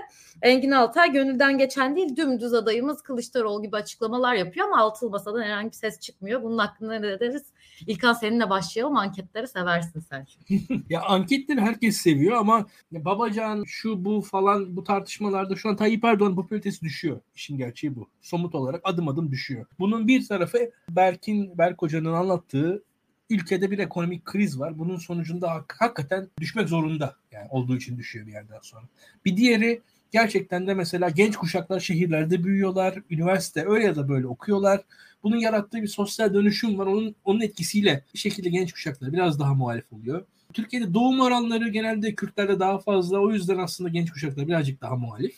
[0.43, 5.69] Engin Altay gönülden geçen değil dümdüz adayımız Kılıçdaroğlu gibi açıklamalar yapıyor ama Altılı Masa'dan herhangi
[5.69, 6.43] bir ses çıkmıyor.
[6.43, 7.43] Bunun hakkında ne deriz?
[7.87, 8.97] İlkan seninle başlayalım.
[8.97, 10.27] Anketleri seversin sen
[10.89, 16.37] ya anketleri herkes seviyor ama Babacan şu bu falan bu tartışmalarda şu an Tayyip Erdoğan
[16.37, 17.21] popülaritesi düşüyor.
[17.35, 18.09] İşin gerçeği bu.
[18.23, 19.67] Somut olarak adım adım düşüyor.
[19.79, 22.83] Bunun bir tarafı Berkin Berk Hoca'nın anlattığı
[23.31, 24.79] ülkede bir ekonomik kriz var.
[24.79, 27.17] Bunun sonucunda hak, hakikaten düşmek zorunda.
[27.33, 28.85] Yani olduğu için düşüyor bir yerden sonra.
[29.25, 33.03] Bir diğeri gerçekten de mesela genç kuşaklar şehirlerde büyüyorlar.
[33.11, 34.81] Üniversite öyle ya da böyle okuyorlar.
[35.27, 36.87] Bunun yarattığı bir sosyal dönüşüm var.
[36.87, 40.25] Onun, onun etkisiyle bir şekilde genç kuşaklar biraz daha muhalif oluyor.
[40.53, 43.19] Türkiye'de doğum oranları genelde Kürtlerde daha fazla.
[43.19, 45.35] O yüzden aslında genç kuşaklar birazcık daha muhalif.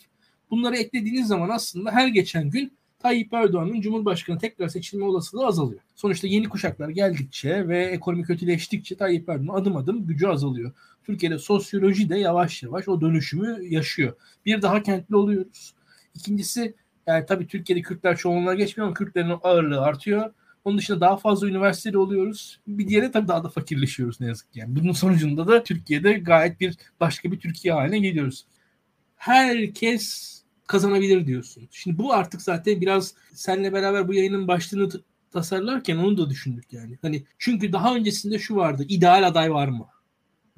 [0.51, 5.81] Bunları eklediğiniz zaman aslında her geçen gün Tayyip Erdoğan'ın Cumhurbaşkanı tekrar seçilme olasılığı azalıyor.
[5.96, 10.72] Sonuçta yeni kuşaklar geldikçe ve ekonomi kötüleştikçe Tayyip Erdoğan adım adım gücü azalıyor.
[11.05, 14.16] Türkiye'de sosyoloji de yavaş yavaş o dönüşümü yaşıyor.
[14.46, 15.74] Bir daha kentli oluyoruz.
[16.14, 16.74] İkincisi
[17.09, 20.33] yani tabii Türkiye'de Kürtler çoğunluğa geçmiyor ama Kürtlerin ağırlığı artıyor.
[20.64, 22.61] Onun dışında daha fazla üniversiteli oluyoruz.
[22.66, 24.59] Bir diğeri tabii daha da fakirleşiyoruz ne yazık ki.
[24.59, 28.47] Yani bunun sonucunda da Türkiye'de gayet bir başka bir Türkiye haline geliyoruz.
[29.16, 30.35] Herkes
[30.66, 31.68] kazanabilir diyorsun.
[31.71, 34.88] Şimdi bu artık zaten biraz seninle beraber bu yayının başlığını
[35.31, 36.99] tasarlarken onu da düşündük yani.
[37.03, 38.85] Hani çünkü daha öncesinde şu vardı.
[38.88, 39.87] ideal aday var mı?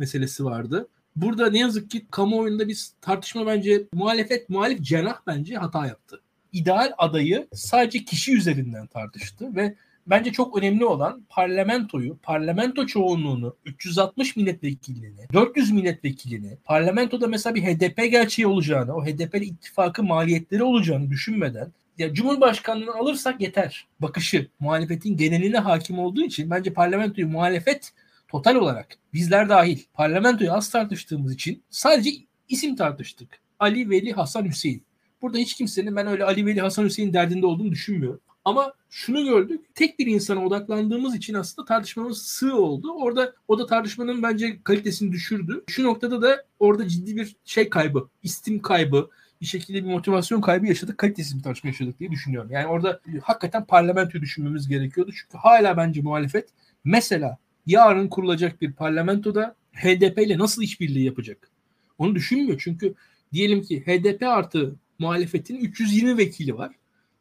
[0.00, 0.88] meselesi vardı.
[1.16, 6.22] Burada ne yazık ki kamuoyunda bir tartışma bence muhalefet, muhalif cenah bence hata yaptı.
[6.52, 9.74] İdeal adayı sadece kişi üzerinden tartıştı ve
[10.06, 17.96] bence çok önemli olan parlamentoyu, parlamento çoğunluğunu, 360 milletvekilini, 400 milletvekilini, parlamentoda mesela bir HDP
[17.96, 23.86] gerçeği olacağını, o HDP ittifakı maliyetleri olacağını düşünmeden ya Cumhurbaşkanlığını alırsak yeter.
[24.00, 27.92] Bakışı muhalefetin geneline hakim olduğu için bence parlamentoyu muhalefet
[28.28, 32.10] total olarak bizler dahil parlamentoyu az tartıştığımız için sadece
[32.48, 33.40] isim tartıştık.
[33.58, 34.82] Ali, Veli, Hasan, Hüseyin.
[35.22, 38.20] Burada hiç kimsenin ben öyle Ali, Veli, Hasan, Hüseyin derdinde olduğunu düşünmüyorum.
[38.44, 39.74] Ama şunu gördük.
[39.74, 42.92] Tek bir insana odaklandığımız için aslında tartışmamız sığ oldu.
[42.92, 45.64] Orada o da tartışmanın bence kalitesini düşürdü.
[45.68, 50.66] Şu noktada da orada ciddi bir şey kaybı, istim kaybı, bir şekilde bir motivasyon kaybı
[50.66, 50.98] yaşadık.
[50.98, 52.50] Kalitesiz bir tartışma yaşadık diye düşünüyorum.
[52.50, 55.12] Yani orada hakikaten parlamentoyu düşünmemiz gerekiyordu.
[55.12, 56.48] Çünkü hala bence muhalefet
[56.84, 61.50] mesela yarın kurulacak bir parlamentoda HDP ile nasıl işbirliği yapacak?
[61.98, 62.94] Onu düşünmüyor çünkü
[63.32, 66.74] diyelim ki HDP artı muhalefetin 320 vekili var.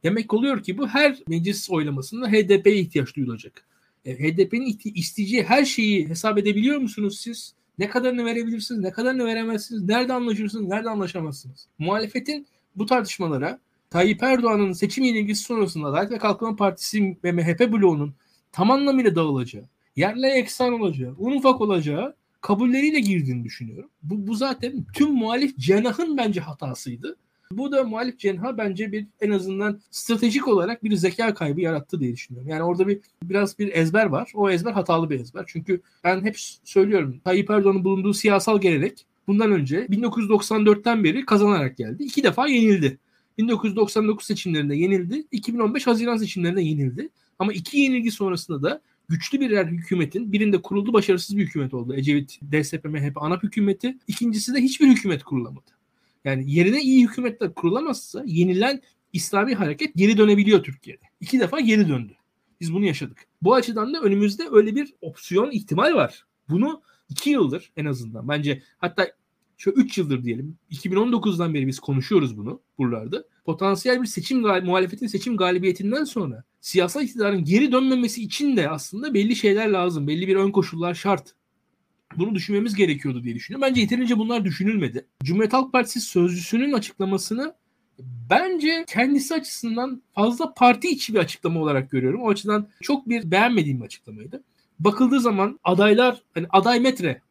[0.04, 3.66] Demek oluyor ki bu her meclis oylamasında HDP'ye ihtiyaç duyulacak.
[4.06, 7.54] E, HDP'nin isteyeceği her şeyi hesap edebiliyor musunuz siz?
[7.78, 11.68] Ne kadarını verebilirsiniz, ne kadarını veremezsiniz, nerede anlaşırsınız, nerede anlaşamazsınız?
[11.80, 18.14] Muhalefetin bu tartışmalara Tayyip Erdoğan'ın seçim yenilgisi sonrasında Adalet ve Kalkınma Partisi ve MHP bloğunun
[18.52, 19.64] tam anlamıyla dağılacağı,
[19.96, 23.90] yerle eksan olacağı, un ufak olacağı kabulleriyle girdiğini düşünüyorum.
[24.04, 27.18] Bu, bu zaten tüm muhalif cenahın bence hatasıydı.
[27.52, 32.14] Bu da muhalif cenha bence bir en azından stratejik olarak bir zeka kaybı yarattı diye
[32.14, 32.50] düşünüyorum.
[32.50, 34.32] Yani orada bir biraz bir ezber var.
[34.36, 35.44] O ezber hatalı bir ezber.
[35.48, 42.04] Çünkü ben hep söylüyorum Tayyip Erdoğan'ın bulunduğu siyasal gelenek bundan önce 1994'ten beri kazanarak geldi.
[42.04, 42.98] İki defa yenildi.
[43.38, 45.24] 1999 seçimlerinde yenildi.
[45.32, 47.10] 2015 Haziran seçimlerinde yenildi.
[47.40, 51.96] Ama iki yenilgi sonrasında da güçlü birer hükümetin birinde kuruldu başarısız bir hükümet oldu.
[51.96, 53.98] Ecevit, DSP, MHP ana hükümeti.
[54.08, 55.79] İkincisi de hiçbir hükümet kurulamadı.
[56.26, 58.82] Yani yerine iyi hükümetler kurulamazsa yenilen
[59.14, 61.06] İslami hareket geri dönebiliyor Türkiye'de.
[61.22, 62.14] İki defa geri döndü.
[62.62, 63.26] Biz bunu yaşadık.
[63.42, 66.26] Bu açıdan da önümüzde öyle bir opsiyon ihtimal var.
[66.50, 69.08] Bunu iki yıldır en azından bence hatta
[69.58, 73.24] şu 3 yıldır diyelim 2019'dan beri biz konuşuyoruz bunu buralarda.
[73.46, 79.36] Potansiyel bir seçim muhalefetin seçim galibiyetinden sonra siyasal iktidarın geri dönmemesi için de aslında belli
[79.36, 80.08] şeyler lazım.
[80.08, 81.36] Belli bir ön koşullar şart.
[82.20, 83.68] Bunu düşünmemiz gerekiyordu diye düşünüyorum.
[83.70, 85.06] Bence yeterince bunlar düşünülmedi.
[85.24, 87.54] Cumhuriyet Halk Partisi sözcüsünün açıklamasını
[88.30, 92.22] bence kendisi açısından fazla parti içi bir açıklama olarak görüyorum.
[92.22, 94.44] O açıdan çok bir beğenmediğim bir açıklamaydı.
[94.80, 97.22] Bakıldığı zaman adaylar hani aday metre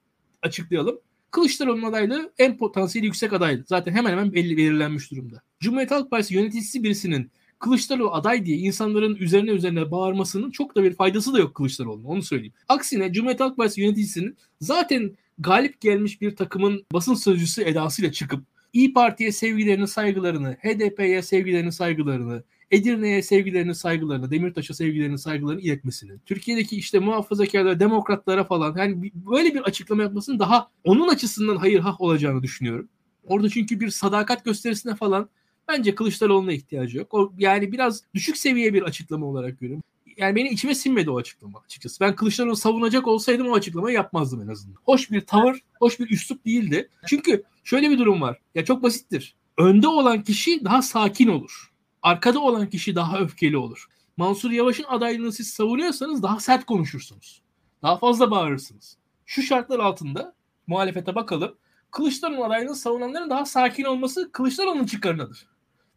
[0.43, 0.99] açıklayalım.
[1.31, 3.65] Kılıçdaroğlu'nun adaylığı en potansiyeli yüksek adaydı.
[3.67, 5.43] Zaten hemen hemen belli belirlenmiş durumda.
[5.61, 10.95] Cumhuriyet Halk Partisi yöneticisi birisinin Kılıçdaroğlu aday diye insanların üzerine üzerine bağırmasının çok da bir
[10.95, 12.55] faydası da yok Kılıçdaroğlu'na onu söyleyeyim.
[12.69, 18.93] Aksine Cumhuriyet Halk Partisi yöneticisinin zaten galip gelmiş bir takımın basın sözcüsü edasıyla çıkıp İyi
[18.93, 26.99] Parti'ye sevgilerini, saygılarını, HDP'ye sevgilerini, saygılarını, Edirne'ye sevgilerini, saygılarını, Demirtaş'a sevgilerini, saygılarını iletmesini, Türkiye'deki işte
[26.99, 32.89] muhafazakarlara, demokratlara falan yani böyle bir açıklama yapmasının daha onun açısından hayır hah olacağını düşünüyorum.
[33.27, 35.29] Orada çünkü bir sadakat gösterisine falan
[35.69, 37.15] bence Kılıçdaroğlu'na ihtiyacı yok.
[37.15, 39.83] O yani biraz düşük seviye bir açıklama olarak görüyorum.
[40.17, 42.01] Yani benim içime sinmedi o açıklama açıkçası.
[42.01, 44.79] Ben Kılıçdaroğlu savunacak olsaydım o açıklamayı yapmazdım en azından.
[44.85, 46.89] Hoş bir tavır, hoş bir üslup değildi.
[47.07, 48.39] Çünkü şöyle bir durum var.
[48.55, 49.35] Ya çok basittir.
[49.59, 51.69] Önde olan kişi daha sakin olur
[52.03, 53.87] arkada olan kişi daha öfkeli olur.
[54.17, 57.43] Mansur Yavaş'ın adaylığını siz savunuyorsanız daha sert konuşursunuz.
[57.83, 58.97] Daha fazla bağırırsınız.
[59.27, 60.35] Şu şartlar altında
[60.67, 61.55] muhalefete bakalım.
[61.91, 65.47] Kılıçdaroğlu adaylığını savunanların daha sakin olması Kılıçdaroğlu'nun çıkarınadır.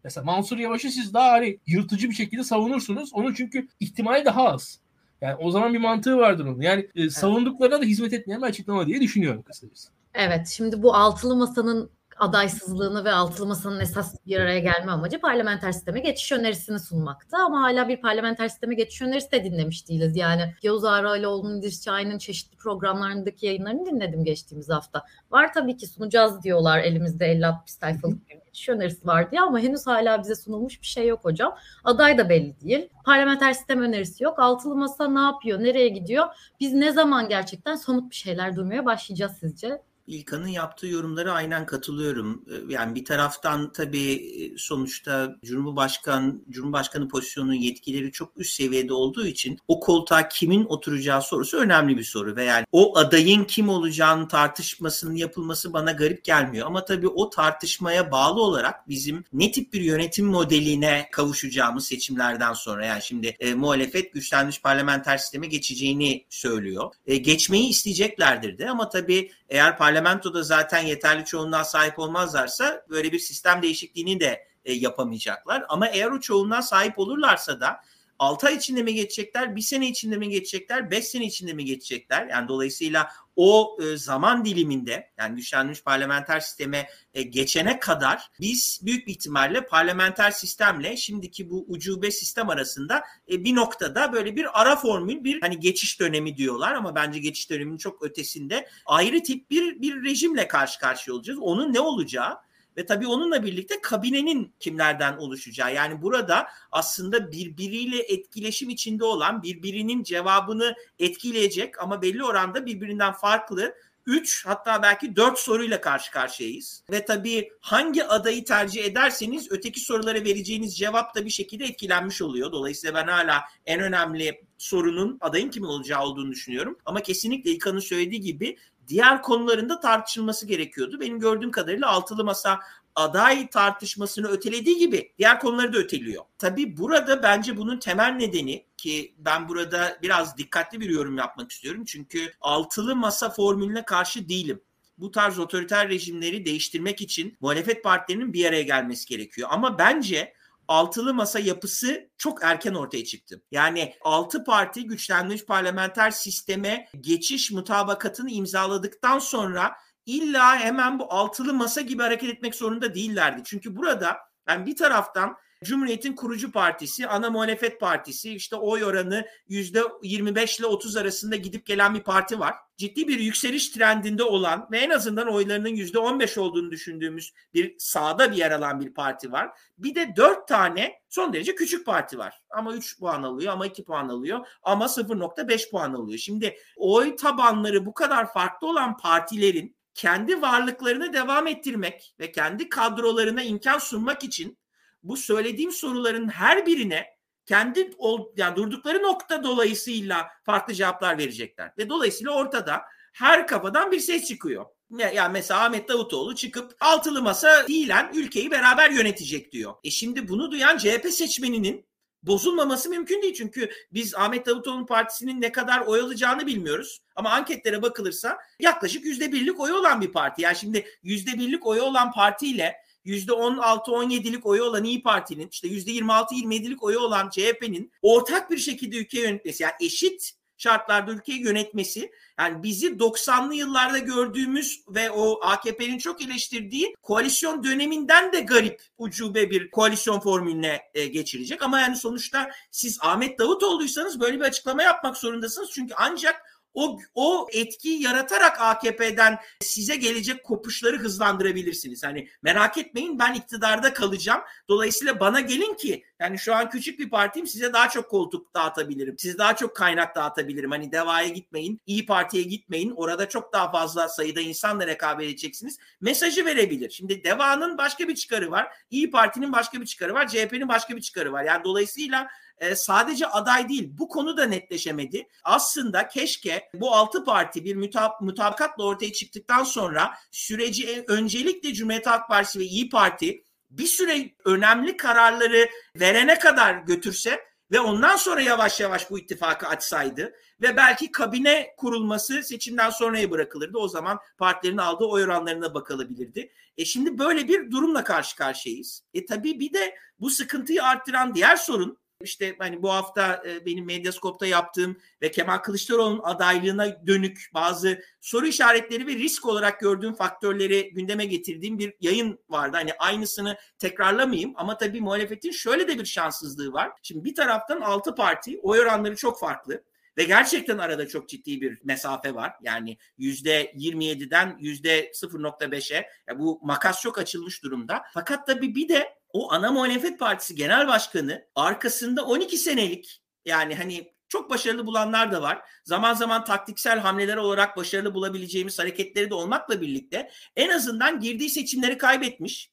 [0.03, 3.13] Mesela Mansur Yavaş'ı siz daha hani yırtıcı bir şekilde savunursunuz.
[3.13, 4.79] Onun çünkü ihtimali daha az.
[5.21, 6.61] Yani o zaman bir mantığı vardır onun.
[6.61, 9.89] Yani e, savunduklarına da hizmet etmeyen bir açıklama diye düşünüyorum kısacası.
[10.13, 11.89] Evet şimdi bu altılı masanın
[12.21, 17.37] adaysızlığını ve altılı masanın esas bir araya gelme amacı parlamenter sisteme geçiş önerisini sunmakta.
[17.37, 20.15] Ama hala bir parlamenter sisteme geçiş önerisi de dinlemiş değiliz.
[20.15, 25.03] Yani Yavuz Ağrıoğlu'nun, İdris Şahin'in çeşitli programlarındaki yayınlarını dinledim geçtiğimiz hafta.
[25.31, 29.87] Var tabii ki sunacağız diyorlar elimizde 50-60 sayfalık bir geçiş önerisi var diye ama henüz
[29.87, 31.55] hala bize sunulmuş bir şey yok hocam.
[31.83, 32.89] Aday da belli değil.
[33.05, 34.39] Parlamenter sistem önerisi yok.
[34.39, 36.25] Altılı masa ne yapıyor, nereye gidiyor?
[36.59, 39.81] Biz ne zaman gerçekten somut bir şeyler duymaya başlayacağız sizce?
[40.07, 42.45] İlkan'ın yaptığı yorumlara aynen katılıyorum.
[42.47, 49.25] Ee, yani bir taraftan tabii e, sonuçta Cumhurbaşkan, Cumhurbaşkanı pozisyonunun yetkileri çok üst seviyede olduğu
[49.25, 52.35] için o koltuğa kimin oturacağı sorusu önemli bir soru.
[52.35, 56.67] Ve yani o adayın kim olacağını tartışmasının yapılması bana garip gelmiyor.
[56.67, 62.85] Ama tabii o tartışmaya bağlı olarak bizim ne tip bir yönetim modeline kavuşacağımız seçimlerden sonra
[62.85, 66.93] yani şimdi e, muhalefet güçlenmiş parlamenter sisteme geçeceğini söylüyor.
[67.05, 73.19] E, geçmeyi isteyeceklerdir de ama tabii eğer parlamentoda zaten yeterli çoğunluğa sahip olmazlarsa böyle bir
[73.19, 75.65] sistem değişikliğini de e, yapamayacaklar.
[75.69, 77.81] Ama eğer o çoğunluğa sahip olurlarsa da
[78.21, 82.27] 6 ay içinde mi geçecekler, 1 sene içinde mi geçecekler, 5 sene içinde mi geçecekler?
[82.27, 89.07] Yani dolayısıyla o e, zaman diliminde yani güçlenmiş parlamenter sisteme e, geçene kadar biz büyük
[89.07, 95.23] ihtimalle parlamenter sistemle şimdiki bu ucube sistem arasında e, bir noktada böyle bir ara formül
[95.23, 100.03] bir hani geçiş dönemi diyorlar ama bence geçiş döneminin çok ötesinde ayrı tip bir bir
[100.03, 101.39] rejimle karşı karşıya olacağız.
[101.41, 102.37] Onun ne olacağı
[102.77, 105.73] ve tabii onunla birlikte kabinenin kimlerden oluşacağı.
[105.73, 113.73] Yani burada aslında birbiriyle etkileşim içinde olan birbirinin cevabını etkileyecek ama belli oranda birbirinden farklı
[114.05, 116.83] 3 hatta belki 4 soruyla karşı karşıyayız.
[116.91, 122.51] Ve tabii hangi adayı tercih ederseniz öteki sorulara vereceğiniz cevap da bir şekilde etkilenmiş oluyor.
[122.51, 126.77] Dolayısıyla ben hala en önemli sorunun adayın kim olacağı olduğunu düşünüyorum.
[126.85, 128.57] Ama kesinlikle İlkan'ın söylediği gibi
[128.87, 130.99] diğer konularında tartışılması gerekiyordu.
[130.99, 132.59] Benim gördüğüm kadarıyla altılı masa
[132.95, 136.23] aday tartışmasını ötelediği gibi diğer konuları da öteliyor.
[136.37, 141.83] Tabii burada bence bunun temel nedeni ki ben burada biraz dikkatli bir yorum yapmak istiyorum.
[141.85, 144.61] Çünkü altılı masa formülüne karşı değilim
[145.01, 149.49] bu tarz otoriter rejimleri değiştirmek için muhalefet partilerinin bir araya gelmesi gerekiyor.
[149.51, 150.33] Ama bence
[150.71, 153.43] altılı masa yapısı çok erken ortaya çıktı.
[153.51, 161.81] Yani altı parti güçlenmiş parlamenter sisteme geçiş mutabakatını imzaladıktan sonra illa hemen bu altılı masa
[161.81, 163.41] gibi hareket etmek zorunda değillerdi.
[163.45, 169.81] Çünkü burada yani bir taraftan Cumhuriyet'in kurucu partisi, ana muhalefet partisi işte oy oranı yüzde
[170.03, 172.55] 25 ile 30 arasında gidip gelen bir parti var.
[172.77, 178.31] Ciddi bir yükseliş trendinde olan ve en azından oylarının yüzde 15 olduğunu düşündüğümüz bir sağda
[178.31, 179.49] bir yer alan bir parti var.
[179.77, 182.41] Bir de 4 tane son derece küçük parti var.
[182.49, 186.17] Ama 3 puan alıyor ama 2 puan alıyor ama 0.5 puan alıyor.
[186.17, 193.43] Şimdi oy tabanları bu kadar farklı olan partilerin kendi varlıklarını devam ettirmek ve kendi kadrolarına
[193.43, 194.60] imkan sunmak için
[195.03, 197.05] bu söylediğim soruların her birine
[197.45, 197.91] kendi
[198.37, 201.71] yani durdukları nokta dolayısıyla farklı cevaplar verecekler.
[201.77, 202.81] Ve dolayısıyla ortada
[203.13, 204.65] her kafadan bir ses çıkıyor.
[205.13, 209.73] Yani mesela Ahmet Davutoğlu çıkıp altılı masa fiilen ülkeyi beraber yönetecek diyor.
[209.83, 211.85] E şimdi bunu duyan CHP seçmeninin
[212.23, 213.33] bozulmaması mümkün değil.
[213.33, 216.99] Çünkü biz Ahmet Davutoğlu'nun partisinin ne kadar oy alacağını bilmiyoruz.
[217.15, 220.41] Ama anketlere bakılırsa yaklaşık yüzde birlik oyu olan bir parti.
[220.41, 222.75] Yani şimdi yüzde birlik oyu olan partiyle
[223.05, 229.63] %16-17'lik oyu olan İyi Parti'nin işte %26-27'lik oyu olan CHP'nin ortak bir şekilde ülkeyi yönetmesi
[229.63, 236.95] yani eşit şartlarda ülkeyi yönetmesi yani bizi 90'lı yıllarda gördüğümüz ve o AKP'nin çok eleştirdiği
[237.01, 241.61] koalisyon döneminden de garip ucube bir koalisyon formülüne e, geçirecek.
[241.61, 245.69] Ama yani sonuçta siz Ahmet Davutoğlu'ysanız böyle bir açıklama yapmak zorundasınız.
[245.73, 252.03] Çünkü ancak o, o etkiyi yaratarak AKP'den size gelecek kopuşları hızlandırabilirsiniz.
[252.03, 254.41] Hani merak etmeyin ben iktidarda kalacağım.
[254.69, 259.17] Dolayısıyla bana gelin ki yani şu an küçük bir partiyim size daha çok koltuk dağıtabilirim.
[259.17, 260.71] Size daha çok kaynak dağıtabilirim.
[260.71, 262.91] Hani Deva'ya gitmeyin, İyi Parti'ye gitmeyin.
[262.91, 265.77] Orada çok daha fazla sayıda insanla rekabet edeceksiniz.
[266.01, 266.89] Mesajı verebilir.
[266.89, 268.67] Şimdi Deva'nın başka bir çıkarı var.
[268.89, 270.27] İyi Parti'nin başka bir çıkarı var.
[270.27, 271.43] CHP'nin başka bir çıkarı var.
[271.43, 272.27] Yani dolayısıyla
[272.61, 275.27] e, sadece aday değil bu konu da netleşemedi.
[275.43, 282.27] Aslında keşke bu altı parti bir mutab mutabakatla ortaya çıktıktan sonra süreci öncelikle Cumhuriyet Halk
[282.27, 287.39] Partisi ve İyi Parti bir süre önemli kararları verene kadar götürse
[287.71, 293.77] ve ondan sonra yavaş yavaş bu ittifakı açsaydı ve belki kabine kurulması seçimden sonraya bırakılırdı.
[293.77, 296.51] O zaman partilerin aldığı oy oranlarına bakılabilirdi.
[296.77, 299.03] E şimdi böyle bir durumla karşı karşıyayız.
[299.13, 303.85] E tabii bir de bu sıkıntıyı arttıran diğer sorun işte hani bu hafta e, benim
[303.85, 310.91] Medyaskop'ta yaptığım ve Kemal Kılıçdaroğlu'nun adaylığına dönük bazı soru işaretleri ve risk olarak gördüğüm faktörleri
[310.93, 312.77] gündeme getirdiğim bir yayın vardı.
[312.77, 316.91] Hani aynısını tekrarlamayayım ama tabii muhalefetin şöyle de bir şanssızlığı var.
[317.03, 319.83] Şimdi bir taraftan altı parti oy oranları çok farklı.
[320.17, 322.53] Ve gerçekten arada çok ciddi bir mesafe var.
[322.61, 328.03] Yani yüzde 27'den yüzde 0.5'e yani bu makas çok açılmış durumda.
[328.13, 334.13] Fakat tabii bir de o ana muhalefet partisi genel başkanı arkasında 12 senelik yani hani
[334.29, 335.61] çok başarılı bulanlar da var.
[335.85, 341.97] Zaman zaman taktiksel hamleler olarak başarılı bulabileceğimiz hareketleri de olmakla birlikte en azından girdiği seçimleri
[341.97, 342.71] kaybetmiş.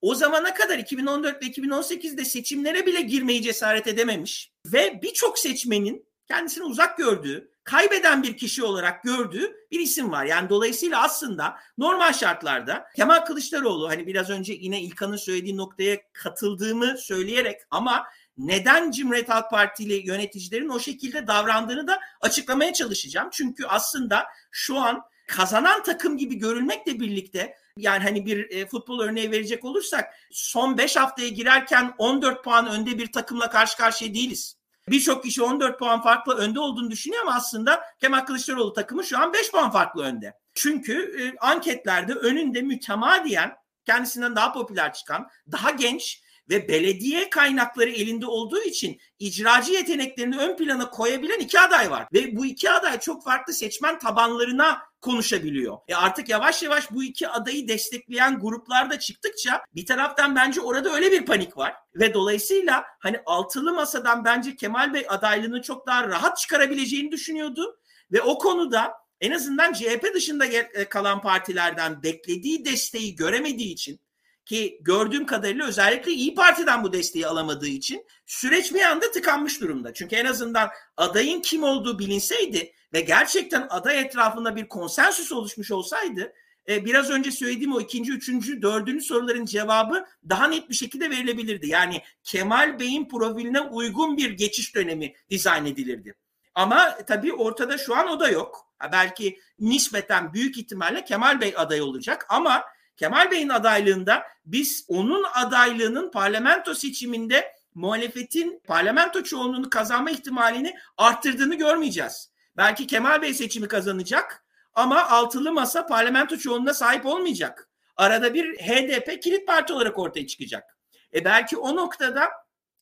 [0.00, 6.64] O zamana kadar 2014 ve 2018'de seçimlere bile girmeyi cesaret edememiş ve birçok seçmenin kendisini
[6.64, 10.24] uzak gördüğü, kaybeden bir kişi olarak gördüğü bir isim var.
[10.24, 16.98] Yani dolayısıyla aslında normal şartlarda Kemal Kılıçdaroğlu hani biraz önce yine İlkan'ın söylediği noktaya katıldığımı
[16.98, 18.06] söyleyerek ama
[18.38, 23.28] neden Cumhuriyet Halk Partili yöneticilerin o şekilde davrandığını da açıklamaya çalışacağım.
[23.32, 29.30] Çünkü aslında şu an kazanan takım gibi görülmekle birlikte yani hani bir e, futbol örneği
[29.30, 34.56] verecek olursak son 5 haftaya girerken 14 puan önde bir takımla karşı karşıya değiliz.
[34.88, 39.32] Birçok kişi 14 puan farklı önde olduğunu düşünüyor ama aslında Kemal Kılıçdaroğlu takımı şu an
[39.32, 40.38] 5 puan farklı önde.
[40.54, 48.26] Çünkü e, anketlerde önünde mütemadiyen kendisinden daha popüler çıkan, daha genç ve belediye kaynakları elinde
[48.26, 52.06] olduğu için icracı yeteneklerini ön plana koyabilen iki aday var.
[52.12, 55.78] Ve bu iki aday çok farklı seçmen tabanlarına konuşabiliyor.
[55.88, 60.94] E artık yavaş yavaş bu iki adayı destekleyen gruplar da çıktıkça bir taraftan bence orada
[60.94, 61.74] öyle bir panik var.
[61.94, 67.78] Ve dolayısıyla hani altılı masadan bence Kemal Bey adaylığını çok daha rahat çıkarabileceğini düşünüyordu.
[68.12, 74.00] Ve o konuda en azından CHP dışında e, kalan partilerden beklediği desteği göremediği için
[74.46, 79.94] ki gördüğüm kadarıyla özellikle İyi Parti'den bu desteği alamadığı için süreç bir anda tıkanmış durumda.
[79.94, 86.32] Çünkü en azından adayın kim olduğu bilinseydi ve gerçekten aday etrafında bir konsensüs oluşmuş olsaydı
[86.68, 91.68] e, biraz önce söylediğim o ikinci, üçüncü, dördüncü soruların cevabı daha net bir şekilde verilebilirdi.
[91.68, 96.14] Yani Kemal Bey'in profiline uygun bir geçiş dönemi dizayn edilirdi.
[96.54, 98.68] Ama tabii ortada şu an o da yok.
[98.92, 102.64] Belki nispeten büyük ihtimalle Kemal Bey aday olacak ama
[102.96, 112.30] Kemal Bey'in adaylığında biz onun adaylığının parlamento seçiminde muhalefetin parlamento çoğunluğunu kazanma ihtimalini arttırdığını görmeyeceğiz.
[112.56, 117.68] Belki Kemal Bey seçimi kazanacak ama altılı masa parlamento çoğunluğuna sahip olmayacak.
[117.96, 120.78] Arada bir HDP kilit parti olarak ortaya çıkacak.
[121.14, 122.30] E belki o noktada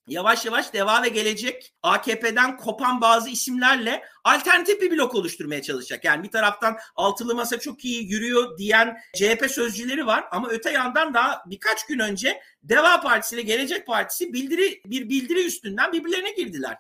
[0.07, 6.05] yavaş yavaş deva ve gelecek AKP'den kopan bazı isimlerle alternatif bir blok oluşturmaya çalışacak.
[6.05, 11.15] Yani bir taraftan altılı masa çok iyi yürüyor diyen CHP sözcüleri var ama öte yandan
[11.15, 16.77] daha birkaç gün önce Deva Partisi ile Gelecek Partisi bildiri bir bildiri üstünden birbirlerine girdiler.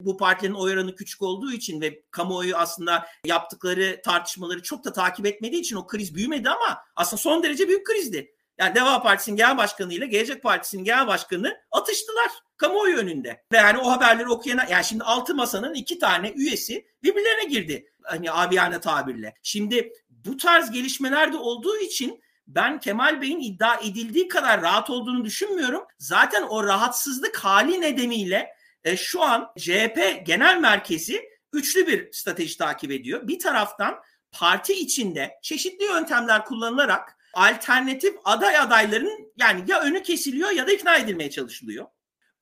[0.00, 5.26] Bu partilerin oy oranı küçük olduğu için ve kamuoyu aslında yaptıkları tartışmaları çok da takip
[5.26, 8.35] etmediği için o kriz büyümedi ama aslında son derece büyük krizdi.
[8.58, 13.44] Yani Deva Partisi'nin genel başkanı ile Gelecek Partisi'nin genel başkanı atıştılar kamuoyu önünde.
[13.52, 17.86] Ve yani o haberleri okuyana yani şimdi altı masanın iki tane üyesi birbirlerine girdi.
[18.02, 19.34] hani abiyane tabirle.
[19.42, 25.24] Şimdi bu tarz gelişmeler de olduğu için ben Kemal Bey'in iddia edildiği kadar rahat olduğunu
[25.24, 25.84] düşünmüyorum.
[25.98, 28.54] Zaten o rahatsızlık hali nedeniyle
[28.84, 33.28] e, şu an CHP genel merkezi üçlü bir strateji takip ediyor.
[33.28, 34.02] Bir taraftan
[34.32, 40.96] parti içinde çeşitli yöntemler kullanılarak alternatif aday adayların yani ya önü kesiliyor ya da ikna
[40.96, 41.86] edilmeye çalışılıyor.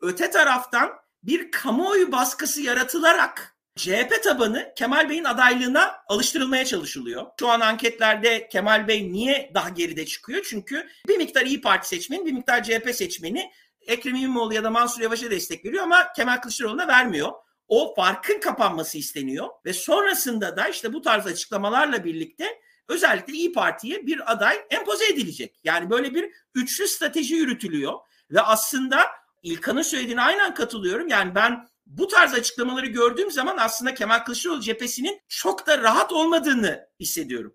[0.00, 0.90] Öte taraftan
[1.22, 7.26] bir kamuoyu baskısı yaratılarak CHP tabanı Kemal Bey'in adaylığına alıştırılmaya çalışılıyor.
[7.40, 10.46] Şu an anketlerde Kemal Bey niye daha geride çıkıyor?
[10.50, 15.02] Çünkü bir miktar İyi Parti seçmeni, bir miktar CHP seçmeni Ekrem İmamoğlu ya da Mansur
[15.02, 17.32] Yavaş'a destek veriyor ama Kemal Kılıçdaroğlu'na vermiyor.
[17.68, 24.06] O farkın kapanması isteniyor ve sonrasında da işte bu tarz açıklamalarla birlikte özellikle İyi Parti'ye
[24.06, 25.60] bir aday empoze edilecek.
[25.64, 27.92] Yani böyle bir üçlü strateji yürütülüyor
[28.30, 29.06] ve aslında
[29.42, 31.08] İlkan'ın söylediğine aynen katılıyorum.
[31.08, 36.88] Yani ben bu tarz açıklamaları gördüğüm zaman aslında Kemal Kılıçdaroğlu cephesinin çok da rahat olmadığını
[37.00, 37.54] hissediyorum.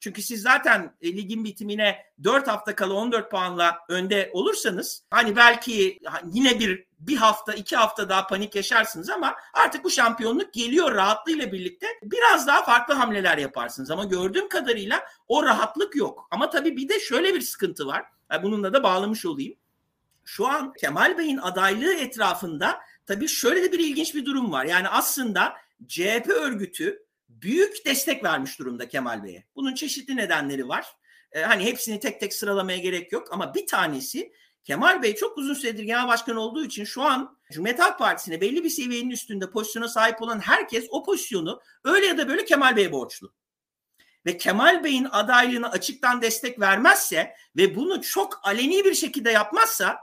[0.00, 5.98] Çünkü siz zaten e, ligin bitimine 4 hafta kala 14 puanla önde olursanız hani belki
[6.32, 11.52] yine bir bir hafta iki hafta daha panik yaşarsınız ama artık bu şampiyonluk geliyor rahatlığıyla
[11.52, 13.90] birlikte biraz daha farklı hamleler yaparsınız.
[13.90, 16.28] Ama gördüğüm kadarıyla o rahatlık yok.
[16.30, 18.04] Ama tabii bir de şöyle bir sıkıntı var.
[18.42, 19.54] Bununla da bağlamış olayım.
[20.24, 24.64] Şu an Kemal Bey'in adaylığı etrafında tabii şöyle de bir ilginç bir durum var.
[24.64, 25.56] Yani aslında
[25.88, 29.44] CHP örgütü büyük destek vermiş durumda Kemal Bey'e.
[29.56, 30.86] Bunun çeşitli nedenleri var.
[31.32, 34.32] Ee, hani hepsini tek tek sıralamaya gerek yok ama bir tanesi
[34.64, 38.64] Kemal Bey çok uzun süredir genel başkan olduğu için şu an Cumhuriyet Halk Partisi'ne belli
[38.64, 42.92] bir seviyenin üstünde pozisyona sahip olan herkes o pozisyonu öyle ya da böyle Kemal Bey'e
[42.92, 43.34] borçlu.
[44.26, 49.98] Ve Kemal Bey'in adaylığına açıktan destek vermezse ve bunu çok aleni bir şekilde yapmazsa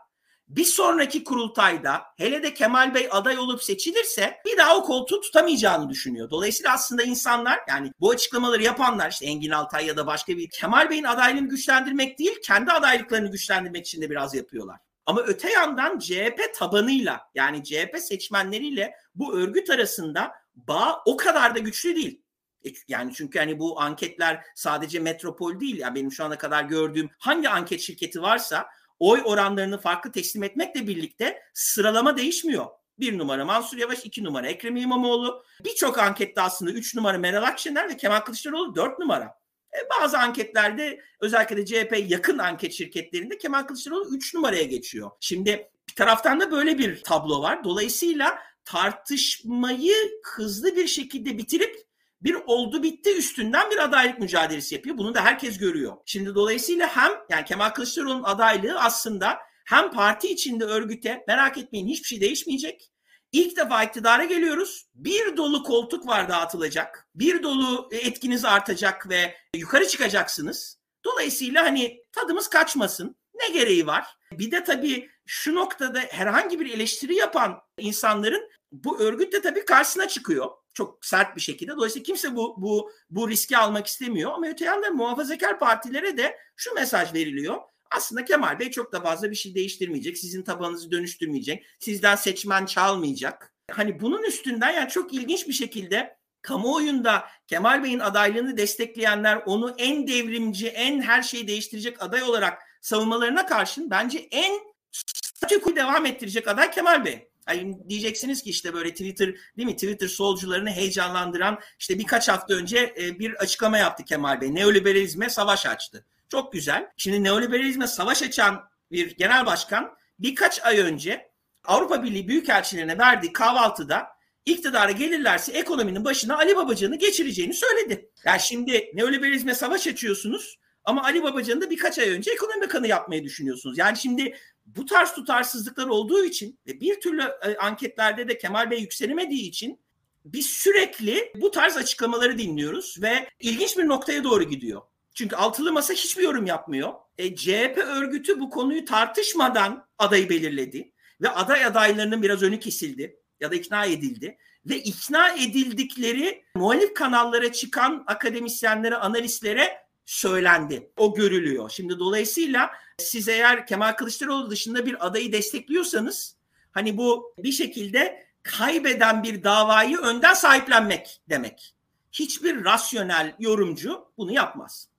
[0.49, 5.89] bir sonraki kurultayda hele de Kemal Bey aday olup seçilirse bir daha o koltuğu tutamayacağını
[5.89, 6.29] düşünüyor.
[6.29, 10.89] Dolayısıyla aslında insanlar yani bu açıklamaları yapanlar işte Engin Altay ya da başka bir Kemal
[10.89, 14.77] Bey'in adaylığını güçlendirmek değil kendi adaylıklarını güçlendirmek için de biraz yapıyorlar.
[15.05, 21.59] Ama öte yandan CHP tabanıyla yani CHP seçmenleriyle bu örgüt arasında bağ o kadar da
[21.59, 22.21] güçlü değil.
[22.65, 25.77] E, yani çünkü hani bu anketler sadece metropol değil.
[25.77, 28.67] Yani benim şu ana kadar gördüğüm hangi anket şirketi varsa
[28.99, 32.65] oy oranlarını farklı teslim etmekle birlikte sıralama değişmiyor.
[32.99, 35.43] Bir numara Mansur Yavaş, iki numara Ekrem İmamoğlu.
[35.63, 39.39] Birçok ankette aslında üç numara Meral Akşener ve Kemal Kılıçdaroğlu dört numara.
[39.73, 45.11] E, bazı anketlerde özellikle de CHP yakın anket şirketlerinde Kemal Kılıçdaroğlu üç numaraya geçiyor.
[45.19, 47.63] Şimdi bir taraftan da böyle bir tablo var.
[47.63, 49.95] Dolayısıyla tartışmayı
[50.25, 51.88] hızlı bir şekilde bitirip
[52.21, 54.97] bir oldu bitti üstünden bir adaylık mücadelesi yapıyor.
[54.97, 55.97] Bunu da herkes görüyor.
[56.05, 62.07] Şimdi dolayısıyla hem yani Kemal Kılıçdaroğlu'nun adaylığı aslında hem parti içinde örgüte merak etmeyin hiçbir
[62.07, 62.91] şey değişmeyecek.
[63.31, 64.87] İlk defa iktidara geliyoruz.
[64.95, 67.07] Bir dolu koltuk var dağıtılacak.
[67.15, 70.79] Bir dolu etkiniz artacak ve yukarı çıkacaksınız.
[71.05, 73.15] Dolayısıyla hani tadımız kaçmasın.
[73.33, 74.05] Ne gereği var?
[74.31, 80.07] Bir de tabii şu noktada herhangi bir eleştiri yapan insanların bu örgüt de tabii karşısına
[80.07, 81.71] çıkıyor çok sert bir şekilde.
[81.71, 86.73] Dolayısıyla kimse bu bu bu riski almak istemiyor ama öte yandan muhafazakar partilere de şu
[86.73, 87.57] mesaj veriliyor.
[87.91, 90.17] Aslında Kemal Bey çok da fazla bir şey değiştirmeyecek.
[90.17, 91.65] Sizin tabanınızı dönüştürmeyecek.
[91.79, 93.53] Sizden seçmen çalmayacak.
[93.71, 100.07] Hani bunun üstünden yani çok ilginç bir şekilde kamuoyunda Kemal Bey'in adaylığını destekleyenler onu en
[100.07, 104.59] devrimci, en her şeyi değiştirecek aday olarak savunmalarına karşın bence en
[104.91, 107.29] statükoyu devam ettirecek aday Kemal Bey.
[107.47, 112.93] Yani diyeceksiniz ki işte böyle Twitter değil mi Twitter solcularını heyecanlandıran işte birkaç hafta önce
[113.01, 114.55] e, bir açıklama yaptı Kemal Bey.
[114.55, 116.05] Neoliberalizme savaş açtı.
[116.29, 116.87] Çok güzel.
[116.97, 121.29] Şimdi neoliberalizme savaş açan bir genel başkan birkaç ay önce
[121.63, 124.07] Avrupa Birliği Büyükelçilerine verdiği kahvaltıda
[124.45, 128.09] iktidara gelirlerse ekonominin başına Ali Babacan'ı geçireceğini söyledi.
[128.25, 133.23] Yani şimdi neoliberalizme savaş açıyorsunuz ama Ali Babacan'ı da birkaç ay önce ekonomi bakanı yapmayı
[133.23, 133.77] düşünüyorsunuz.
[133.77, 134.35] Yani şimdi
[134.75, 139.79] bu tarz tutarsızlıklar olduğu için ve bir türlü e, anketlerde de Kemal Bey yükselemediği için
[140.25, 144.81] biz sürekli bu tarz açıklamaları dinliyoruz ve ilginç bir noktaya doğru gidiyor.
[145.13, 146.93] Çünkü altılı masa hiçbir yorum yapmıyor.
[147.17, 150.91] E, CHP örgütü bu konuyu tartışmadan adayı belirledi
[151.21, 157.51] ve aday adaylarının biraz önü kesildi ya da ikna edildi ve ikna edildikleri muhalif kanallara
[157.51, 160.91] çıkan akademisyenlere, analistlere söylendi.
[160.97, 161.69] O görülüyor.
[161.69, 166.35] Şimdi dolayısıyla siz eğer Kemal Kılıçdaroğlu dışında bir adayı destekliyorsanız
[166.71, 171.75] hani bu bir şekilde kaybeden bir davayı önden sahiplenmek demek.
[172.11, 174.89] Hiçbir rasyonel yorumcu bunu yapmaz.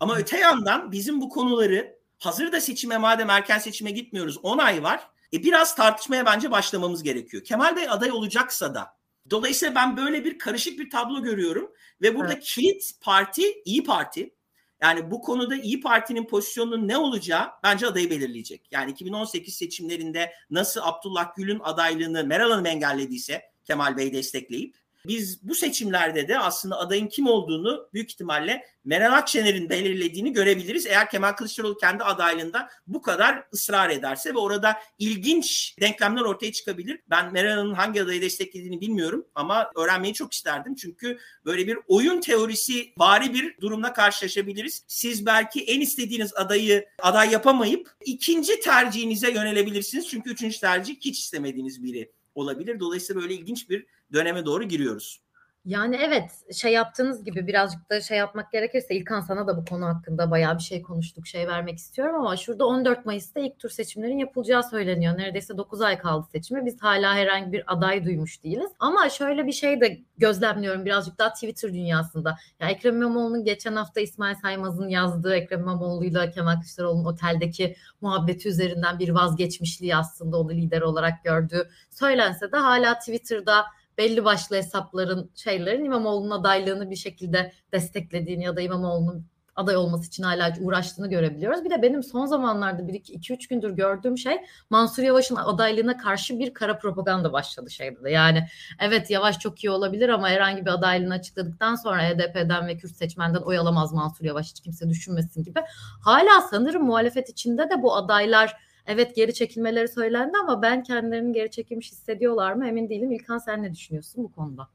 [0.00, 4.82] Ama öte yandan bizim bu konuları hazır da seçime madem erken seçime gitmiyoruz 10 ay
[4.82, 5.08] var.
[5.32, 7.44] E biraz tartışmaya bence başlamamız gerekiyor.
[7.44, 8.96] Kemal Bey aday olacaksa da
[9.30, 12.44] Dolayısıyla ben böyle bir karışık bir tablo görüyorum ve burada evet.
[12.44, 14.34] kilit parti İyi Parti.
[14.82, 18.68] Yani bu konuda İyi Parti'nin pozisyonunun ne olacağı bence adayı belirleyecek.
[18.70, 25.54] Yani 2018 seçimlerinde nasıl Abdullah Gül'ün adaylığını Meral Hanım engellediyse Kemal Bey destekleyip biz bu
[25.54, 30.86] seçimlerde de aslında adayın kim olduğunu büyük ihtimalle Meral Akşener'in belirlediğini görebiliriz.
[30.86, 37.00] Eğer Kemal Kılıçdaroğlu kendi adaylığında bu kadar ısrar ederse ve orada ilginç denklemler ortaya çıkabilir.
[37.10, 40.74] Ben Meral Hanım'ın hangi adayı desteklediğini bilmiyorum ama öğrenmeyi çok isterdim.
[40.74, 44.84] Çünkü böyle bir oyun teorisi bari bir durumla karşılaşabiliriz.
[44.86, 50.08] Siz belki en istediğiniz adayı aday yapamayıp ikinci tercihinize yönelebilirsiniz.
[50.08, 52.80] Çünkü üçüncü tercih hiç istemediğiniz biri olabilir.
[52.80, 55.21] Dolayısıyla böyle ilginç bir döneme doğru giriyoruz.
[55.64, 59.86] Yani evet şey yaptığınız gibi birazcık da şey yapmak gerekirse İlkan sana da bu konu
[59.86, 64.18] hakkında bayağı bir şey konuştuk şey vermek istiyorum ama şurada 14 Mayıs'ta ilk tur seçimlerin
[64.18, 65.18] yapılacağı söyleniyor.
[65.18, 66.66] Neredeyse 9 ay kaldı seçime.
[66.66, 68.70] Biz hala herhangi bir aday duymuş değiliz.
[68.78, 72.36] Ama şöyle bir şey de gözlemliyorum birazcık daha Twitter dünyasında.
[72.60, 78.98] Ya Ekrem İmamoğlu'nun geçen hafta İsmail Saymaz'ın yazdığı Ekrem İmamoğlu'yla Kemal Kılıçdaroğlu'nun oteldeki muhabbeti üzerinden
[78.98, 83.64] bir vazgeçmişliği aslında onu lider olarak gördüğü söylense de hala Twitter'da
[83.98, 89.26] belli başlı hesapların şeylerin İmamoğlu'nun adaylığını bir şekilde desteklediğini ya da İmamoğlu'nun
[89.56, 91.64] aday olması için hala uğraştığını görebiliyoruz.
[91.64, 94.36] Bir de benim son zamanlarda bir iki, iki üç gündür gördüğüm şey
[94.70, 98.10] Mansur Yavaş'ın adaylığına karşı bir kara propaganda başladı şeyde de.
[98.10, 98.46] Yani
[98.80, 103.42] evet Yavaş çok iyi olabilir ama herhangi bir adaylığını açıkladıktan sonra HDP'den ve Kürt seçmenden
[103.42, 105.60] oy alamaz Mansur Yavaş hiç kimse düşünmesin gibi.
[106.04, 111.50] Hala sanırım muhalefet içinde de bu adaylar Evet geri çekilmeleri söylendi ama ben kendilerini geri
[111.50, 113.12] çekilmiş hissediyorlar mı emin değilim.
[113.12, 114.68] İlkan sen ne düşünüyorsun bu konuda?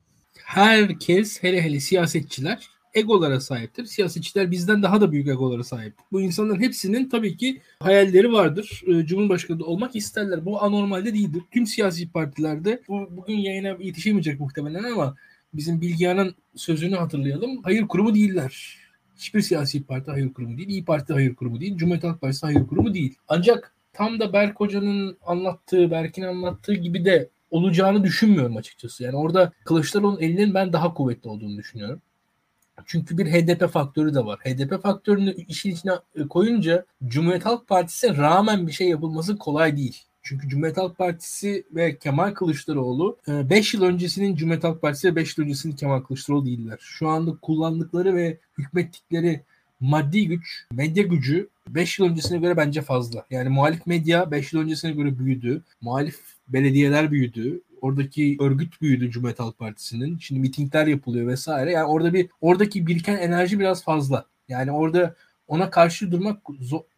[0.43, 3.85] Herkes hele hele siyasetçiler egolara sahiptir.
[3.85, 5.93] Siyasetçiler bizden daha da büyük egolara sahip.
[6.11, 8.83] Bu insanların hepsinin tabii ki hayalleri vardır.
[8.87, 10.45] Ee, Cumhurbaşkanı olmak isterler.
[10.45, 11.41] Bu anormalde değildir.
[11.51, 15.15] Tüm siyasi partilerde bu bugün yayına yetişemeyecek muhtemelen ama
[15.53, 17.63] bizim Bilgehan'ın sözünü hatırlayalım.
[17.63, 18.77] Hayır kurumu değiller.
[19.17, 20.69] Hiçbir siyasi parti hayır kurumu değil.
[20.69, 21.77] İyi Parti hayır kurumu değil.
[21.77, 23.15] Cumhuriyet Halk Partisi hayır kurumu değil.
[23.27, 29.03] Ancak tam da Berk Hoca'nın anlattığı, Berk'in anlattığı gibi de olacağını düşünmüyorum açıkçası.
[29.03, 32.01] Yani orada Kılıçdaroğlu'nun elinin ben daha kuvvetli olduğunu düşünüyorum.
[32.85, 34.39] Çünkü bir HDP faktörü de var.
[34.39, 35.93] HDP faktörünü işin içine
[36.29, 40.03] koyunca Cumhuriyet Halk Partisi'ne rağmen bir şey yapılması kolay değil.
[40.23, 45.15] Çünkü Cumhuriyet Halk Partisi ve Kemal Kılıçdaroğlu 5 e, yıl öncesinin Cumhuriyet Halk Partisi ve
[45.15, 46.77] 5 yıl öncesinin Kemal Kılıçdaroğlu değiller.
[46.81, 49.43] Şu anda kullandıkları ve hükmettikleri
[49.80, 53.25] maddi güç, medya gücü 5 yıl öncesine göre bence fazla.
[53.30, 55.61] Yani muhalif medya 5 yıl öncesine göre büyüdü.
[55.82, 57.61] Muhalif belediyeler büyüdü.
[57.82, 60.17] Oradaki örgüt büyüdü Cumhuriyet Halk Partisi'nin.
[60.17, 61.71] Şimdi mitingler yapılıyor vesaire.
[61.71, 64.25] Yani orada bir oradaki biriken enerji biraz fazla.
[64.49, 65.15] Yani orada
[65.47, 66.41] ona karşı durmak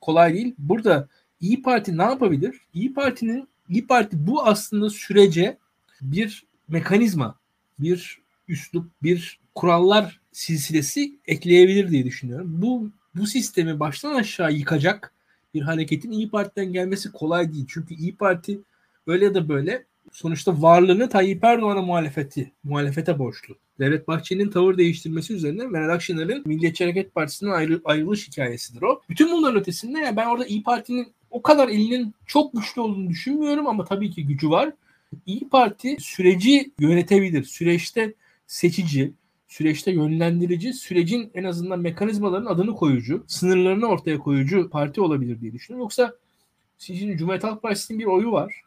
[0.02, 0.56] kolay değil.
[0.58, 1.08] Burada
[1.42, 2.56] İyi Parti ne yapabilir?
[2.74, 5.58] İyi Parti'nin İyi Parti bu aslında sürece
[6.02, 7.36] bir mekanizma,
[7.80, 12.48] bir üslup, bir kurallar silsilesi ekleyebilir diye düşünüyorum.
[12.62, 15.14] Bu bu sistemi baştan aşağı yıkacak
[15.54, 17.66] bir hareketin İyi Parti'den gelmesi kolay değil.
[17.70, 18.60] Çünkü İyi Parti
[19.08, 23.56] öyle ya da böyle sonuçta varlığını Tayyip Erdoğan'a muhalefeti, muhalefete borçlu.
[23.80, 29.02] Devlet Bahçeli'nin tavır değiştirmesi üzerine Meral Akşener'in Milliyetçi Hareket Partisi'nden ayrı, ayrılış hikayesidir o.
[29.10, 33.68] Bütün bunların ötesinde ya ben orada İyi Parti'nin o kadar elinin çok güçlü olduğunu düşünmüyorum
[33.68, 34.72] ama tabii ki gücü var.
[35.26, 37.44] İyi Parti süreci yönetebilir.
[37.44, 38.14] Süreçte
[38.48, 39.12] seçici,
[39.50, 45.84] süreçte yönlendirici, sürecin en azından mekanizmaların adını koyucu, sınırlarını ortaya koyucu parti olabilir diye düşünüyorum.
[45.84, 46.14] Yoksa
[46.78, 48.62] şimdi Cumhuriyet Halk Partisi'nin bir oyu var.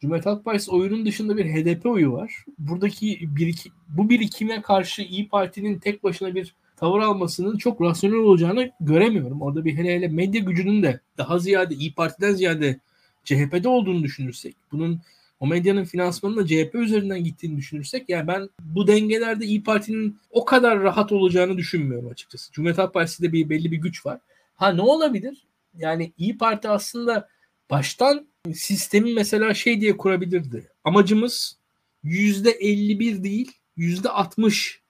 [0.00, 2.44] Cumhuriyet Halk Partisi oyunun dışında bir HDP oyu var.
[2.58, 8.70] Buradaki bir, bu birikime karşı İyi Parti'nin tek başına bir tavır almasının çok rasyonel olacağını
[8.80, 9.42] göremiyorum.
[9.42, 12.80] Orada bir hele hele medya gücünün de daha ziyade İyi Parti'den ziyade
[13.24, 15.00] CHP'de olduğunu düşünürsek, bunun
[15.44, 20.80] o medyanın finansmanının CHP üzerinden gittiğini düşünürsek yani ben bu dengelerde İyi Parti'nin o kadar
[20.80, 22.52] rahat olacağını düşünmüyorum açıkçası.
[22.52, 24.20] Cumhuriyet Halk Partisi'de bir belli bir güç var.
[24.54, 25.46] Ha ne olabilir?
[25.78, 27.28] Yani İyi Parti aslında
[27.70, 30.70] baştan sistemi mesela şey diye kurabilirdi.
[30.84, 31.56] Amacımız
[32.02, 34.80] yüzde 51 değil yüzde 60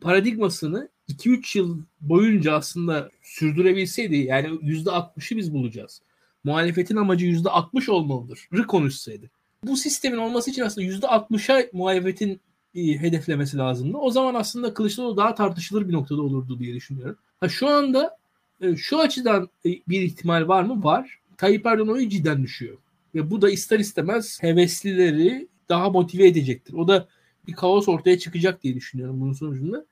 [0.00, 6.02] paradigmasını 2-3 yıl boyunca aslında sürdürebilseydi yani yüzde 60'ı biz bulacağız.
[6.44, 8.48] Muhalefetin amacı yüzde 60 olmalıdır.
[8.54, 9.30] Rı konuşsaydı
[9.64, 12.40] bu sistemin olması için aslında %60'a muhalefetin
[12.74, 13.96] e, hedeflemesi lazımdı.
[13.98, 17.18] O zaman aslında Kılıçdaroğlu daha tartışılır bir noktada olurdu diye düşünüyorum.
[17.40, 18.16] Ha, şu anda
[18.60, 20.84] e, şu açıdan e, bir ihtimal var mı?
[20.84, 21.18] Var.
[21.36, 22.78] Tayyip Erdoğan oyu cidden düşüyor.
[23.14, 26.74] Ve bu da ister istemez heveslileri daha motive edecektir.
[26.74, 27.08] O da
[27.46, 29.86] bir kaos ortaya çıkacak diye düşünüyorum bunun sonucunda.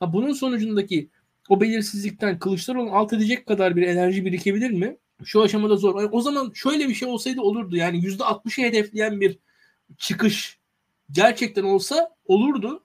[0.00, 1.08] Ha, bunun sonucundaki
[1.48, 4.96] o belirsizlikten Kılıçdaroğlu alt edecek kadar bir enerji birikebilir mi?
[5.24, 6.08] Şu aşamada zor.
[6.12, 7.76] O zaman şöyle bir şey olsaydı olurdu.
[7.76, 9.38] Yani yüzde 60'ı hedefleyen bir
[9.98, 10.58] çıkış
[11.10, 12.84] gerçekten olsa olurdu.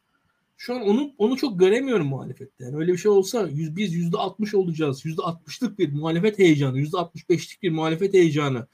[0.58, 2.64] Şu an onu onu çok göremiyorum muhalefette.
[2.64, 5.06] Yani öyle bir şey olsa yüz, biz yüzde altmış olacağız.
[5.06, 8.68] Yüzde altmışlık bir muhalefet heyecanı, yüzde altmış beşlik bir muhalefet heyecanı.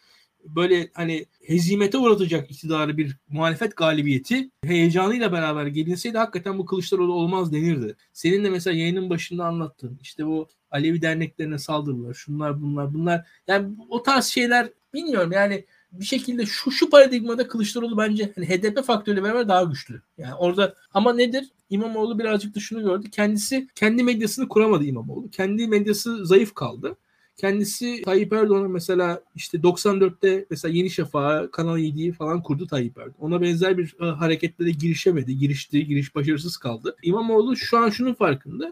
[0.45, 7.53] Böyle hani hezimete uğratacak iktidarı bir muhalefet galibiyeti heyecanıyla beraber gelinseydi hakikaten bu Kılıçdaroğlu olmaz
[7.53, 7.95] denirdi.
[8.13, 13.75] Senin de mesela yayının başında anlattığın işte bu Alevi derneklerine saldırılar, şunlar bunlar bunlar yani
[13.89, 19.23] o tarz şeyler bilmiyorum yani bir şekilde şu şu paradigmada Kılıçdaroğlu bence hani HDP faktörüyle
[19.23, 20.01] beraber daha güçlü.
[20.17, 21.47] Yani orada ama nedir?
[21.69, 23.09] İmamoğlu birazcık da şunu gördü.
[23.09, 25.29] Kendisi kendi medyasını kuramadı İmamoğlu.
[25.29, 26.97] Kendi medyası zayıf kaldı.
[27.37, 33.15] Kendisi Tayyip Erdoğan'a mesela işte 94'te mesela Yeni Şafak'a Kanal 7'yi falan kurdu Tayyip Erdoğan.
[33.19, 35.37] Ona benzer bir e, hareketlere girişemedi.
[35.37, 36.95] Girişti, giriş başarısız kaldı.
[37.03, 38.71] İmamoğlu şu an şunun farkında.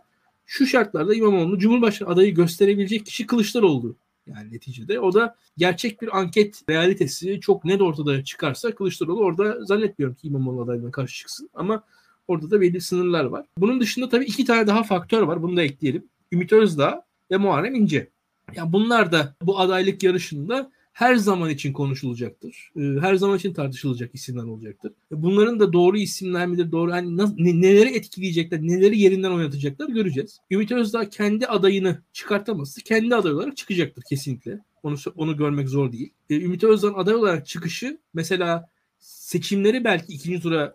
[0.52, 3.98] Şu şartlarda İmamoğlu'nu Cumhurbaşkanı adayı gösterebilecek kişi Kılıçdaroğlu
[4.28, 5.00] yani neticede.
[5.00, 10.62] O da gerçek bir anket realitesi çok net ortada çıkarsa Kılıçdaroğlu orada zannetmiyorum ki İmamoğlu
[10.62, 11.50] adayına karşı çıksın.
[11.54, 11.84] Ama
[12.28, 13.46] orada da belli sınırlar var.
[13.58, 15.42] Bunun dışında tabii iki tane daha faktör var.
[15.42, 16.08] Bunu da ekleyelim.
[16.32, 18.10] Ümit Özdağ ve Muharrem İnce.
[18.56, 22.72] Yani bunlar da bu adaylık yarışında her zaman için konuşulacaktır.
[22.76, 24.94] Ee, her zaman için tartışılacak isimler olacaktır.
[25.12, 26.72] Bunların da doğru isimler midir?
[26.72, 30.40] Doğru nasıl, neleri etkileyecekler, neleri yerinden oynatacaklar göreceğiz.
[30.52, 34.60] Ümit Özdağ kendi adayını çıkartamazsa kendi aday olarak çıkacaktır kesinlikle.
[34.84, 36.14] Onu onu görmek zor değil.
[36.30, 38.70] Ee, Ümit Özdağ'ın aday olarak çıkışı mesela
[39.00, 40.74] seçimleri belki ikinci tura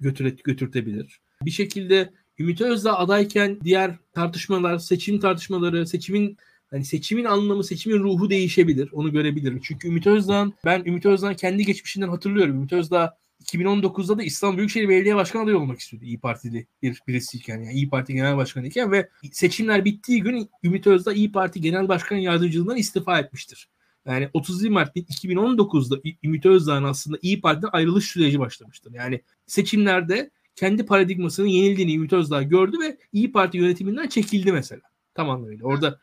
[0.00, 1.20] götüre, götürtebilir.
[1.42, 6.36] Bir şekilde Ümit Özdağ adayken diğer tartışmalar, seçim tartışmaları, seçimin
[6.72, 8.88] Hani seçimin anlamı, seçimin ruhu değişebilir.
[8.92, 9.60] Onu görebilirim.
[9.62, 12.56] Çünkü Ümit Özdağ, ben Ümit Özdağ kendi geçmişinden hatırlıyorum.
[12.56, 17.60] Ümit Özdağ 2019'da da İstanbul Büyükşehir Belediye Başkanı adayı olmak istiyordu İyi Partili bir birisiyken
[17.60, 21.88] yani İyi Parti Genel Başkanı iken ve seçimler bittiği gün Ümit Özdağ İyi Parti Genel
[21.88, 23.68] Başkan Yardımcılığından istifa etmiştir.
[24.06, 28.94] Yani 30 Mart 2019'da Ümit Özdağ'ın aslında İyi Parti'den ayrılış süreci başlamıştır.
[28.94, 34.82] Yani seçimlerde kendi paradigmasının yenildiğini Ümit Özdağ gördü ve İyi Parti yönetiminden çekildi mesela.
[35.14, 35.66] Tam anlamıyla.
[35.66, 35.98] Orada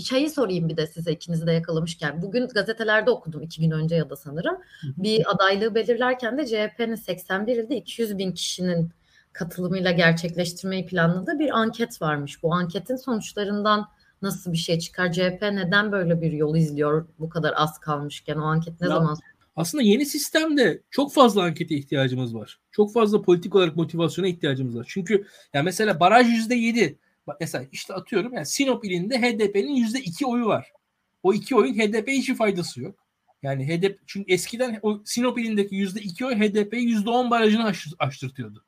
[0.00, 2.22] şeyi sorayım bir de size ikinizi de yakalamışken.
[2.22, 4.56] Bugün gazetelerde okudum iki gün önce ya da sanırım.
[4.82, 8.90] Bir adaylığı belirlerken de CHP'nin 81 ilde 200 bin kişinin
[9.32, 12.42] katılımıyla gerçekleştirmeyi planladığı bir anket varmış.
[12.42, 13.88] Bu anketin sonuçlarından
[14.22, 15.12] nasıl bir şey çıkar?
[15.12, 18.36] CHP neden böyle bir yol izliyor bu kadar az kalmışken?
[18.36, 19.16] O anket ne ya, zaman?
[19.56, 22.58] Aslında yeni sistemde çok fazla ankete ihtiyacımız var.
[22.72, 24.86] Çok fazla politik olarak motivasyona ihtiyacımız var.
[24.88, 26.98] Çünkü ya mesela baraj yüzde yedi
[27.40, 30.72] mesela işte atıyorum yani Sinop ilinde HDP'nin yüzde iki oyu var.
[31.22, 33.06] O iki oyun HDP hiçbir faydası yok.
[33.42, 37.86] Yani HDP çünkü eskiden o Sinop ilindeki yüzde iki oy HDP'yi yüzde on barajını aş,
[37.98, 38.64] aştırtıyordu.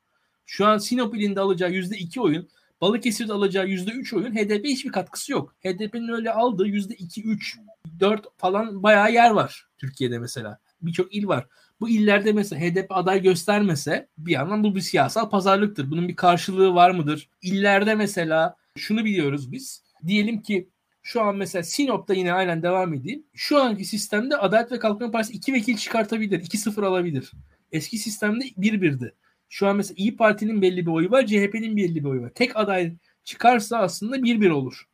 [0.47, 2.49] Şu an Sinop ilinde alacağı yüzde iki oyun
[2.83, 5.55] Balıkesir'de alacağı yüzde üç oyun HDP hiçbir katkısı yok.
[5.65, 7.59] HDP'nin öyle aldığı yüzde iki, üç,
[8.01, 10.59] dört falan bayağı yer var Türkiye'de mesela.
[10.81, 11.47] Birçok il var.
[11.83, 15.91] Bu illerde mesela HDP aday göstermese bir yandan bu bir siyasal pazarlıktır.
[15.91, 17.29] Bunun bir karşılığı var mıdır?
[17.43, 19.83] İllerde mesela şunu biliyoruz biz.
[20.07, 20.69] Diyelim ki
[21.03, 23.27] şu an mesela Sinop'ta yine aynen devam edeyim.
[23.35, 26.41] Şu anki sistemde Adalet ve Kalkınma Partisi 2 vekil çıkartabilir.
[26.41, 27.33] 2-0 alabilir.
[27.73, 29.15] Eski sistemde 1-1'di.
[29.49, 31.27] Şu an mesela İyi Parti'nin belli bir oyu var.
[31.27, 32.31] CHP'nin belli bir oyu var.
[32.35, 32.93] Tek aday
[33.25, 34.85] çıkarsa aslında 1-1 olur.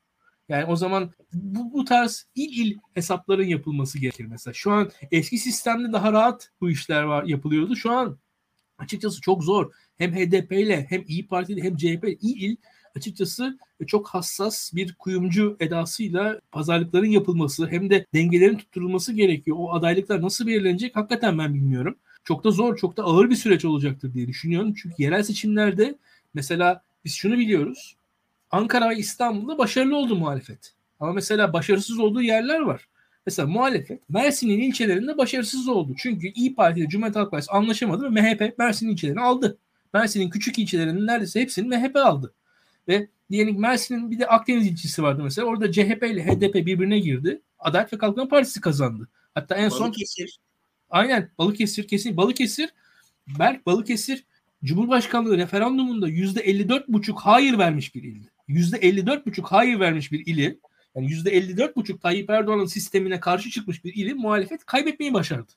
[0.49, 4.55] Yani o zaman bu, bu tarz il il hesapların yapılması gerekir mesela.
[4.55, 7.77] Şu an eski sistemde daha rahat bu işler var yapılıyordu.
[7.77, 8.19] Şu an
[8.79, 9.73] açıkçası çok zor.
[9.97, 12.57] Hem HDP ile hem İyi Parti ile hem CHP ile il il
[12.97, 19.57] açıkçası çok hassas bir kuyumcu edasıyla pazarlıkların yapılması hem de dengelerin tutturulması gerekiyor.
[19.61, 21.99] O adaylıklar nasıl belirlenecek hakikaten ben bilmiyorum.
[22.25, 24.75] Çok da zor, çok da ağır bir süreç olacaktır diye düşünüyorum.
[24.75, 25.99] Çünkü yerel seçimlerde
[26.35, 27.98] mesela biz şunu biliyoruz.
[28.51, 30.75] Ankara ve İstanbul'da başarılı oldu muhalefet.
[31.01, 32.89] Ama mesela başarısız olduğu yerler var.
[33.27, 35.95] Mesela muhalefet Mersin'in ilçelerinde başarısız oldu.
[35.99, 39.59] Çünkü İyi Parti ile Cumhuriyet Halk Partisi anlaşamadı ve MHP Mersin ilçelerini aldı.
[39.95, 42.35] Mersin'in küçük ilçelerinin neredeyse hepsini MHP aldı.
[42.89, 45.47] Ve diyelim Mersin'in bir de Akdeniz ilçesi vardı mesela.
[45.47, 47.43] Orada CHP ile HDP birbirine girdi.
[47.59, 49.09] Adalet ve Kalkınma Partisi kazandı.
[49.35, 50.39] Hatta en son Balıkesir.
[50.91, 52.71] Aynen Balıkesir kesin Balıkesir
[53.39, 54.25] Berk Balıkesir
[54.65, 58.29] Cumhurbaşkanlığı referandumunda yüzde 54,5 hayır vermiş bir ildi.
[58.49, 60.61] Yüzde 54,5 hayır vermiş bir ili
[60.95, 65.53] yani yüzde 54,5 Tayyip Erdoğan'ın sistemine karşı çıkmış bir ili muhalefet kaybetmeyi başardı.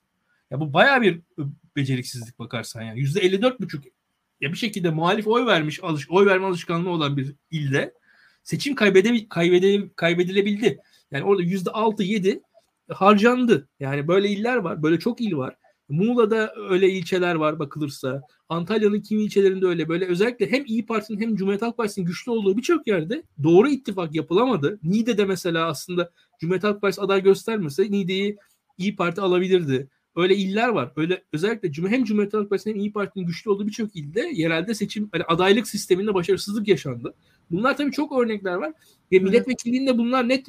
[0.50, 1.20] Ya bu baya bir
[1.76, 3.00] beceriksizlik bakarsan yani.
[3.00, 3.82] Yüzde 54,5
[4.40, 7.94] ya bir şekilde muhalif oy vermiş, alış, oy verme alışkanlığı olan bir ilde
[8.42, 10.78] seçim kaybede, kaybede, kaybedilebildi.
[11.10, 12.40] Yani orada yüzde altı yedi
[12.88, 13.68] harcandı.
[13.80, 14.82] Yani böyle iller var.
[14.82, 15.56] Böyle çok il var.
[15.88, 18.22] Muğla'da öyle ilçeler var bakılırsa.
[18.48, 19.88] Antalya'nın kimi ilçelerinde öyle.
[19.88, 24.14] Böyle özellikle hem İyi Parti'nin hem Cumhuriyet Halk Partisi'nin güçlü olduğu birçok yerde doğru ittifak
[24.14, 24.78] yapılamadı.
[24.82, 26.10] Niğde'de mesela aslında
[26.40, 28.36] Cumhuriyet Halk Partisi aday göstermese Niğde'yi
[28.78, 29.88] İyi Parti alabilirdi.
[30.16, 30.92] öyle iller var.
[30.96, 35.08] Öyle özellikle hem Cumhuriyet Halk Partisi hem İyi Parti'nin güçlü olduğu birçok ilde yerelde seçim
[35.12, 37.14] hani adaylık sisteminde başarısızlık yaşandı.
[37.50, 38.72] Bunlar tabii çok örnekler var.
[39.12, 40.46] Ve milletvekilliğinde bunlar net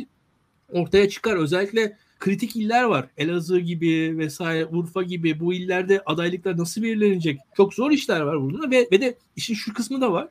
[0.70, 1.36] ortaya çıkar.
[1.36, 3.10] Özellikle kritik iller var.
[3.18, 7.40] Elazığ gibi vesaire Urfa gibi bu illerde adaylıklar nasıl belirlenecek?
[7.58, 10.28] Çok zor işler var burada ve, ve de işin şu kısmı da var.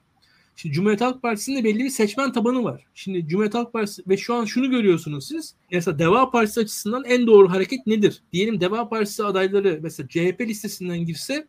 [0.57, 2.85] Şimdi Cumhuriyet Halk Partisi'nin de belli bir seçmen tabanı var.
[2.95, 5.55] Şimdi Cumhuriyet Halk Partisi ve şu an şunu görüyorsunuz siz.
[5.73, 8.23] Mesela Deva Partisi açısından en doğru hareket nedir?
[8.33, 11.47] Diyelim Deva Partisi adayları mesela CHP listesinden girse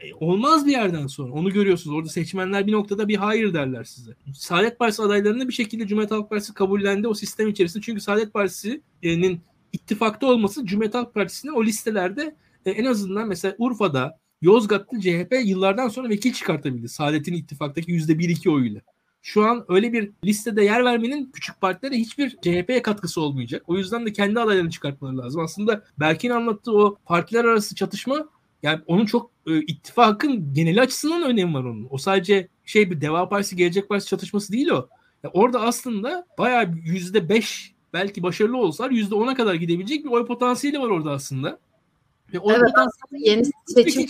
[0.00, 1.32] e, olmaz bir yerden sonra.
[1.32, 1.96] Onu görüyorsunuz.
[1.96, 4.12] Orada seçmenler bir noktada bir hayır derler size.
[4.34, 7.82] Saadet Partisi adaylarını bir şekilde Cumhuriyet Halk Partisi kabullendi o sistem içerisinde.
[7.82, 9.40] Çünkü Saadet Partisi'nin
[9.76, 15.88] ittifakta olması Cumhuriyet Halk Partisi'ne o listelerde e, en azından mesela Urfa'da, Yozgat'ta CHP yıllardan
[15.88, 16.88] sonra vekil çıkartabildi.
[16.88, 18.80] Saadet'in ittifaktaki %1-2 oyuyla.
[19.22, 23.62] Şu an öyle bir listede yer vermenin küçük partilere hiçbir CHP'ye katkısı olmayacak.
[23.66, 25.42] O yüzden de kendi adaylarını çıkartmaları lazım.
[25.42, 28.28] Aslında Berk'in anlattığı o partiler arası çatışma
[28.62, 31.86] yani onun çok e, ittifakın geneli açısından önemi var onun.
[31.90, 34.88] O sadece şey bir Deva Partisi Gelecek Partisi çatışması değil o.
[35.22, 40.26] Yani orada aslında bayağı yüzde beş belki başarılı olsalar yüzde ona kadar gidebilecek bir oy
[40.26, 41.58] potansiyeli var orada aslında.
[42.34, 44.06] Ve oy evet, potansiyeli yeni seçim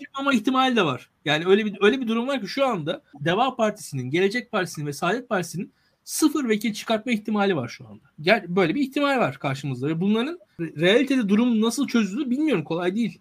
[0.00, 1.10] çıkmama ihtimali de var.
[1.24, 4.92] Yani öyle bir öyle bir durum var ki şu anda Deva Partisi'nin, Gelecek Partisi'nin ve
[4.92, 5.72] Saadet Partisi'nin
[6.04, 8.04] sıfır vekil çıkartma ihtimali var şu anda.
[8.20, 12.64] Gel böyle bir ihtimal var karşımızda ve bunların realitede durum nasıl çözülür bilmiyorum.
[12.64, 13.20] Kolay değil.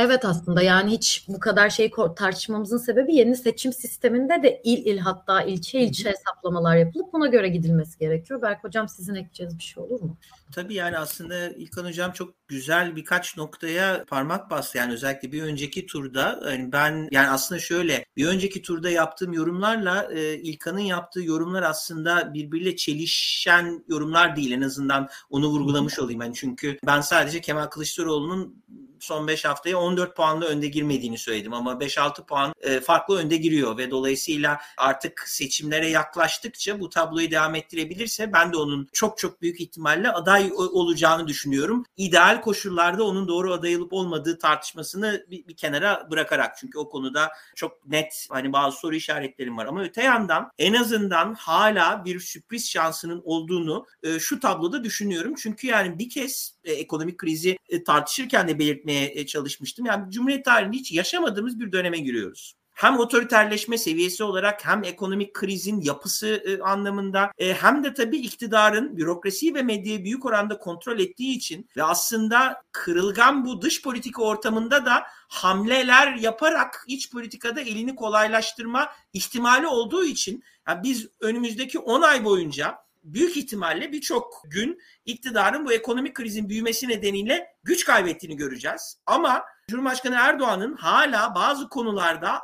[0.00, 4.98] Evet aslında yani hiç bu kadar şey tartışmamızın sebebi yeni seçim sisteminde de il il
[4.98, 8.42] hatta ilçe ilçe hesaplamalar yapılıp buna göre gidilmesi gerekiyor.
[8.42, 10.16] Berk Hocam sizin ekleyeceğiniz bir şey olur mu?
[10.52, 14.78] Tabii yani aslında İlkan Hocam çok güzel birkaç noktaya parmak bastı.
[14.78, 20.08] Yani özellikle bir önceki turda yani ben yani aslında şöyle bir önceki turda yaptığım yorumlarla
[20.12, 26.20] e, İlkan'ın yaptığı yorumlar aslında birbiriyle çelişen yorumlar değil en azından onu vurgulamış olayım.
[26.20, 28.64] Yani çünkü ben sadece Kemal Kılıçdaroğlu'nun
[29.00, 33.76] son 5 haftaya 14 puanla önde girmediğini söyledim ama 5-6 puan e, farklı önde giriyor
[33.78, 39.60] ve dolayısıyla artık seçimlere yaklaştıkça bu tabloyu devam ettirebilirse ben de onun çok çok büyük
[39.60, 41.84] ihtimalle aday olacağını düşünüyorum.
[41.96, 47.30] İdeal koşullarda onun doğru aday olup olmadığı tartışmasını bir, bir kenara bırakarak çünkü o konuda
[47.56, 52.70] çok net hani bazı soru işaretlerim var ama öte yandan en azından hala bir sürpriz
[52.70, 55.34] şansının olduğunu e, şu tabloda düşünüyorum.
[55.38, 59.86] Çünkü yani bir kez e, ekonomik krizi e, tartışırken de belirtmeye e, çalışmıştım.
[59.86, 65.80] Yani Cumhuriyet tarihinde hiç yaşamadığımız bir döneme giriyoruz hem otoriterleşme seviyesi olarak hem ekonomik krizin
[65.80, 71.36] yapısı e, anlamında e, hem de tabii iktidarın bürokrasiyi ve medyayı büyük oranda kontrol ettiği
[71.36, 78.88] için ve aslında kırılgan bu dış politika ortamında da hamleler yaparak iç politikada elini kolaylaştırma
[79.12, 85.72] ihtimali olduğu için yani biz önümüzdeki 10 ay boyunca büyük ihtimalle birçok gün iktidarın bu
[85.72, 88.98] ekonomik krizin büyümesi nedeniyle güç kaybettiğini göreceğiz.
[89.06, 92.40] Ama Cumhurbaşkanı Erdoğan'ın hala bazı konularda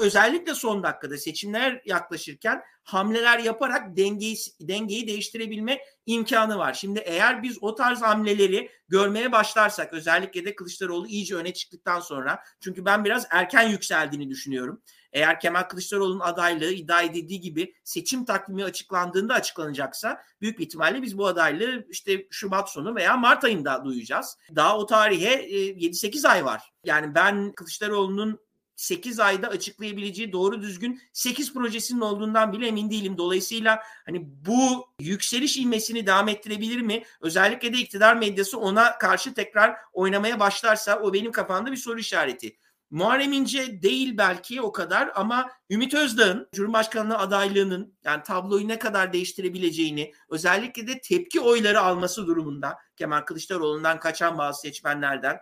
[0.00, 6.74] özellikle son dakikada seçimler yaklaşırken hamleler yaparak dengeyi dengeyi değiştirebilme imkanı var.
[6.74, 12.42] Şimdi eğer biz o tarz hamleleri görmeye başlarsak özellikle de Kılıçdaroğlu iyice öne çıktıktan sonra
[12.60, 14.82] çünkü ben biraz erken yükseldiğini düşünüyorum.
[15.12, 21.26] Eğer Kemal Kılıçdaroğlu'nun adaylığı iddia edildiği gibi seçim takvimi açıklandığında açıklanacaksa büyük ihtimalle biz bu
[21.26, 24.38] adaylığı işte Şubat sonu veya Mart ayında duyacağız.
[24.54, 26.72] Daha o tarihe 7-8 ay var.
[26.84, 28.45] Yani ben Kılıçdaroğlu'nun
[28.76, 33.18] 8 ayda açıklayabileceği doğru düzgün 8 projesinin olduğundan bile emin değilim.
[33.18, 37.02] Dolayısıyla hani bu yükseliş ilmesini devam ettirebilir mi?
[37.20, 42.56] Özellikle de iktidar medyası ona karşı tekrar oynamaya başlarsa o benim kafamda bir soru işareti.
[42.90, 49.12] Muharrem İnce değil belki o kadar ama Ümit Özdağ'ın Cumhurbaşkanlığı adaylığının yani tabloyu ne kadar
[49.12, 55.38] değiştirebileceğini özellikle de tepki oyları alması durumunda Kemal Kılıçdaroğlu'ndan kaçan bazı seçmenlerden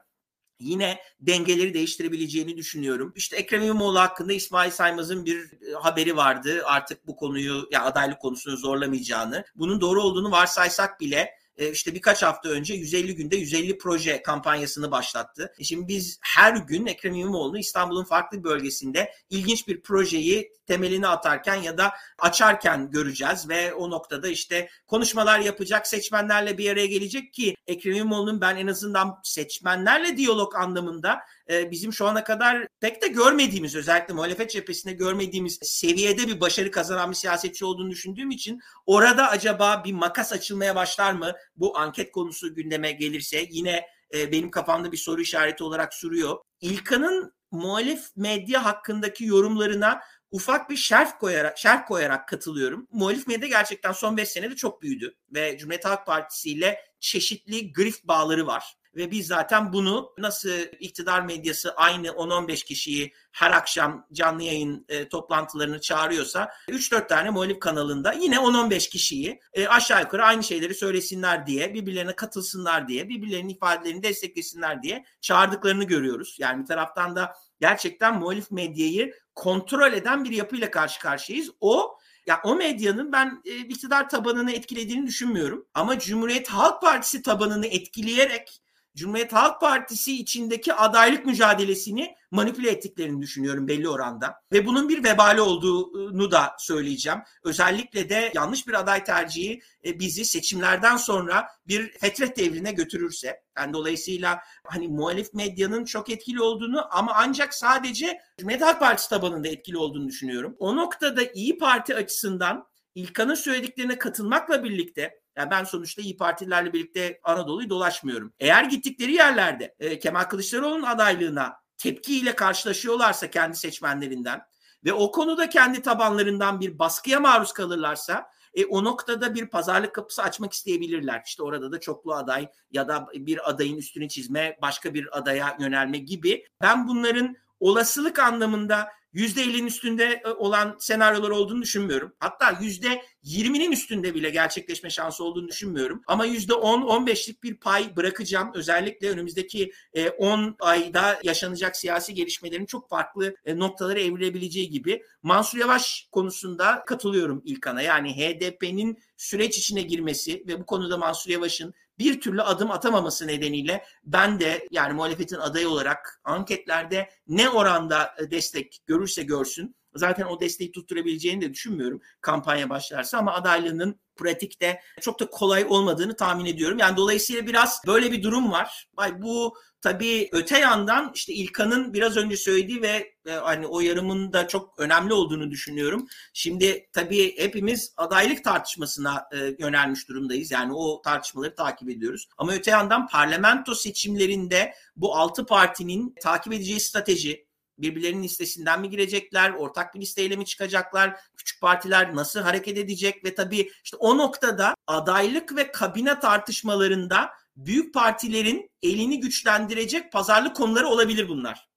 [0.58, 3.12] yine dengeleri değiştirebileceğini düşünüyorum.
[3.16, 6.62] İşte Ekrem İmamoğlu hakkında İsmail Saymaz'ın bir e, haberi vardı.
[6.64, 9.44] Artık bu konuyu ya adaylık konusunu zorlamayacağını.
[9.54, 14.90] Bunun doğru olduğunu varsaysak bile e, işte birkaç hafta önce 150 günde 150 proje kampanyasını
[14.90, 15.52] başlattı.
[15.58, 21.54] E, şimdi biz her gün Ekrem İmamoğlu'nu İstanbul'un farklı bölgesinde ilginç bir projeyi temelini atarken
[21.54, 27.56] ya da açarken göreceğiz ve o noktada işte konuşmalar yapacak, seçmenlerle bir araya gelecek ki
[27.66, 33.08] Ekrem İmamoğlu'nun ben en azından seçmenlerle diyalog anlamında e, bizim şu ana kadar pek de
[33.08, 39.28] görmediğimiz özellikle muhalefet cephesinde görmediğimiz seviyede bir başarı kazanan bir siyasetçi olduğunu düşündüğüm için orada
[39.28, 41.32] acaba bir makas açılmaya başlar mı?
[41.56, 46.38] Bu anket konusu gündeme gelirse yine e, benim kafamda bir soru işareti olarak sürüyor.
[46.60, 50.00] İlkan'ın muhalif medya hakkındaki yorumlarına
[50.34, 52.88] ufak bir şerh koyarak şerh koyarak katılıyorum.
[52.92, 58.04] Muhalif medya gerçekten son 5 senede çok büyüdü ve Cumhuriyet Halk Partisi ile çeşitli grift
[58.04, 64.42] bağları var ve biz zaten bunu nasıl iktidar medyası aynı 10-15 kişiyi her akşam canlı
[64.42, 70.42] yayın e, toplantılarını çağırıyorsa 3-4 tane muhalif kanalında yine 10-15 kişiyi e, aşağı yukarı aynı
[70.42, 76.36] şeyleri söylesinler diye, birbirlerine katılsınlar diye, birbirlerinin ifadelerini desteklesinler diye çağırdıklarını görüyoruz.
[76.38, 81.50] Yani bir taraftan da gerçekten muhalif medyayı kontrol eden bir yapıyla karşı karşıyayız.
[81.60, 85.66] O ya o medyanın ben e, iktidar tabanını etkilediğini düşünmüyorum.
[85.74, 88.60] Ama Cumhuriyet Halk Partisi tabanını etkileyerek
[88.96, 94.34] Cumhuriyet Halk Partisi içindeki adaylık mücadelesini manipüle ettiklerini düşünüyorum belli oranda.
[94.52, 97.18] Ve bunun bir vebali olduğunu da söyleyeceğim.
[97.44, 103.42] Özellikle de yanlış bir aday tercihi e, bizi seçimlerden sonra bir fetret devrine götürürse.
[103.58, 109.48] Yani dolayısıyla hani muhalif medyanın çok etkili olduğunu ama ancak sadece Cumhuriyet Halk Partisi tabanında
[109.48, 110.56] etkili olduğunu düşünüyorum.
[110.58, 117.20] O noktada İyi Parti açısından İlkan'ın söylediklerine katılmakla birlikte yani ben sonuçta İyi Partilerle birlikte
[117.22, 118.32] Anadolu'yu dolaşmıyorum.
[118.38, 124.40] Eğer gittikleri yerlerde e, Kemal Kılıçdaroğlu'nun adaylığına tepkiyle karşılaşıyorlarsa kendi seçmenlerinden
[124.84, 130.22] ve o konuda kendi tabanlarından bir baskıya maruz kalırlarsa e, o noktada bir pazarlık kapısı
[130.22, 131.22] açmak isteyebilirler.
[131.26, 135.98] İşte orada da çoklu aday ya da bir adayın üstünü çizme, başka bir adaya yönelme
[135.98, 136.46] gibi.
[136.60, 142.12] Ben bunların olasılık anlamında %50'nin üstünde e, olan senaryolar olduğunu düşünmüyorum.
[142.18, 146.02] Hatta %20'nin üstünde bile gerçekleşme şansı olduğunu düşünmüyorum.
[146.06, 148.50] Ama %10-15'lik bir pay bırakacağım.
[148.54, 149.72] Özellikle önümüzdeki
[150.18, 155.02] 10 e, ayda yaşanacak siyasi gelişmelerin çok farklı e, noktalara evrilebileceği gibi.
[155.22, 157.82] Mansur Yavaş konusunda katılıyorum İlkan'a.
[157.82, 163.84] Yani HDP'nin süreç içine girmesi ve bu konuda Mansur Yavaş'ın bir türlü adım atamaması nedeniyle
[164.04, 170.72] ben de yani muhalefetin adayı olarak anketlerde ne oranda destek görürse görsün zaten o desteği
[170.72, 176.78] tutturabileceğini de düşünmüyorum kampanya başlarsa ama adaylığının pratikte çok da kolay olmadığını tahmin ediyorum.
[176.78, 178.88] Yani dolayısıyla biraz böyle bir durum var.
[179.18, 184.48] Bu tabii öte yandan işte İlkan'ın biraz önce söylediği ve e, hani o yarımın da
[184.48, 186.06] çok önemli olduğunu düşünüyorum.
[186.32, 190.50] Şimdi tabii hepimiz adaylık tartışmasına e, yönelmiş durumdayız.
[190.50, 192.28] Yani o tartışmaları takip ediyoruz.
[192.38, 197.46] Ama öte yandan parlamento seçimlerinde bu altı partinin takip edeceği strateji,
[197.78, 203.34] birbirlerinin listesinden mi girecekler, ortak bir listeyle mi çıkacaklar, küçük partiler nasıl hareket edecek ve
[203.34, 211.28] tabii işte o noktada adaylık ve kabine tartışmalarında büyük partilerin elini güçlendirecek pazarlık konuları olabilir
[211.28, 211.68] bunlar.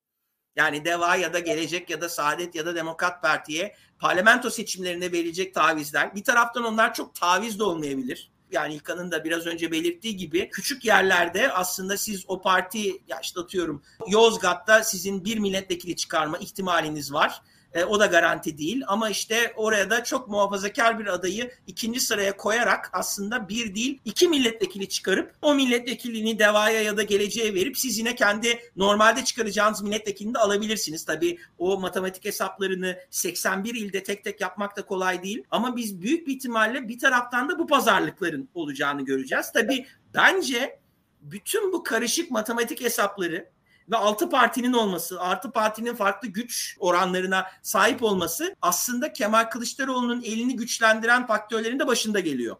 [0.56, 5.54] Yani DEVA ya da Gelecek ya da Saadet ya da Demokrat Parti'ye parlamento seçimlerinde verilecek
[5.54, 6.16] tavizler.
[6.16, 10.86] Bir taraftan onlar çok taviz de olmayabilir yani İlkan'ın da biraz önce belirttiği gibi küçük
[10.86, 17.42] yerlerde aslında siz o parti ya işte atıyorum Yozgat'ta sizin bir milletvekili çıkarma ihtimaliniz var.
[17.74, 22.38] E, o da garanti değil ama işte oraya da çok muhafazakar bir adayı ikinci sıraya
[22.38, 27.98] koyarak aslında bir değil iki milletvekili çıkarıp o milletvekilini devaya ya da geleceğe verip siz
[27.98, 31.06] yine kendi normalde çıkaracağınız milletvekilini de alabilirsiniz.
[31.06, 36.28] Tabii o matematik hesaplarını 81 ilde tek tek yapmak da kolay değil ama biz büyük
[36.28, 39.52] bir ihtimalle bir taraftan da bu pazarlıkların olacağını göreceğiz.
[39.54, 40.80] Tabii bence
[41.22, 43.50] bütün bu karışık matematik hesapları
[43.92, 50.56] ve altı partinin olması, artı partinin farklı güç oranlarına sahip olması aslında Kemal Kılıçdaroğlu'nun elini
[50.56, 52.56] güçlendiren faktörlerin de başında geliyor.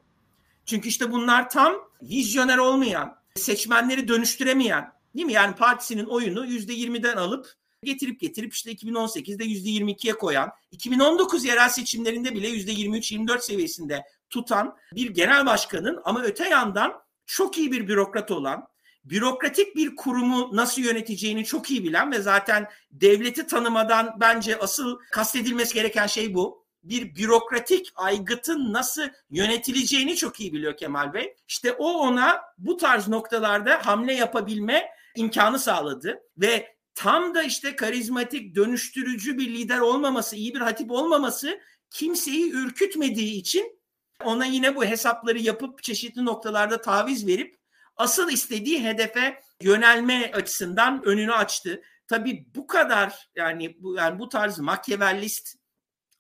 [0.66, 5.34] Çünkü işte bunlar tam vizyoner olmayan, seçmenleri dönüştüremeyen, değil mi?
[5.34, 7.54] Yani partisinin oyunu %20'den alıp
[7.84, 15.46] getirip getirip işte 2018'de %22'ye koyan, 2019 yerel seçimlerinde bile %23-24 seviyesinde tutan bir genel
[15.46, 16.94] başkanın ama öte yandan
[17.26, 18.68] çok iyi bir bürokrat olan,
[19.10, 25.74] bürokratik bir kurumu nasıl yöneteceğini çok iyi bilen ve zaten devleti tanımadan bence asıl kastedilmesi
[25.74, 26.68] gereken şey bu.
[26.84, 31.36] Bir bürokratik aygıtın nasıl yönetileceğini çok iyi biliyor Kemal Bey.
[31.48, 38.56] İşte o ona bu tarz noktalarda hamle yapabilme imkanı sağladı ve tam da işte karizmatik,
[38.56, 43.80] dönüştürücü bir lider olmaması, iyi bir hatip olmaması kimseyi ürkütmediği için
[44.24, 47.58] ona yine bu hesapları yapıp çeşitli noktalarda taviz verip
[47.98, 51.82] asıl istediği hedefe yönelme açısından önünü açtı.
[52.08, 55.56] Tabii bu kadar yani bu yani bu tarz makyavellist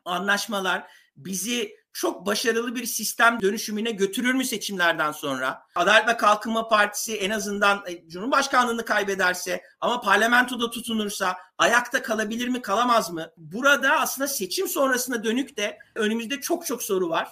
[0.05, 5.61] anlaşmalar bizi çok başarılı bir sistem dönüşümüne götürür mü seçimlerden sonra?
[5.75, 12.61] Adalet ve Kalkınma Partisi en azından e, Cumhurbaşkanlığını kaybederse ama parlamentoda tutunursa ayakta kalabilir mi
[12.61, 13.31] kalamaz mı?
[13.37, 17.27] Burada aslında seçim sonrasına dönük de önümüzde çok çok soru var.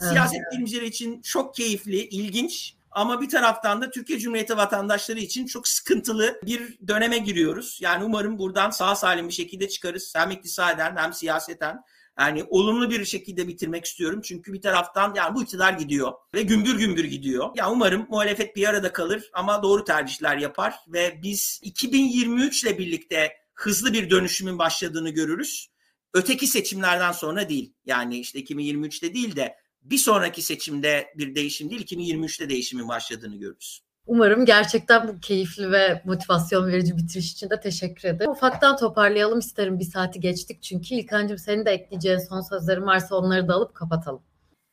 [0.00, 5.68] Siyaset bilimciler için çok keyifli, ilginç Ama bir taraftan da Türkiye Cumhuriyeti vatandaşları için çok
[5.68, 7.78] sıkıntılı bir döneme giriyoruz.
[7.82, 10.12] Yani umarım buradan sağ salim bir şekilde çıkarız.
[10.16, 11.80] Hem iktisaden hem siyaseten.
[12.18, 14.20] Yani olumlu bir şekilde bitirmek istiyorum.
[14.24, 17.44] Çünkü bir taraftan yani bu iktidar gidiyor ve gümbür gümbür gidiyor.
[17.44, 22.78] Ya yani umarım muhalefet bir arada kalır ama doğru tercihler yapar ve biz 2023 ile
[22.78, 25.70] birlikte hızlı bir dönüşümün başladığını görürüz.
[26.14, 27.74] Öteki seçimlerden sonra değil.
[27.84, 33.80] Yani işte 2023'te değil de bir sonraki seçimde bir değişim değil 2023'te değişimin başladığını görürüz.
[34.06, 38.30] Umarım gerçekten bu keyifli ve motivasyon verici bitiriş için de teşekkür ederim.
[38.30, 39.78] Ufaktan toparlayalım isterim.
[39.78, 40.94] Bir saati geçtik çünkü.
[40.94, 44.22] İlkancığım senin de ekleyeceğin son sözlerin varsa onları da alıp kapatalım.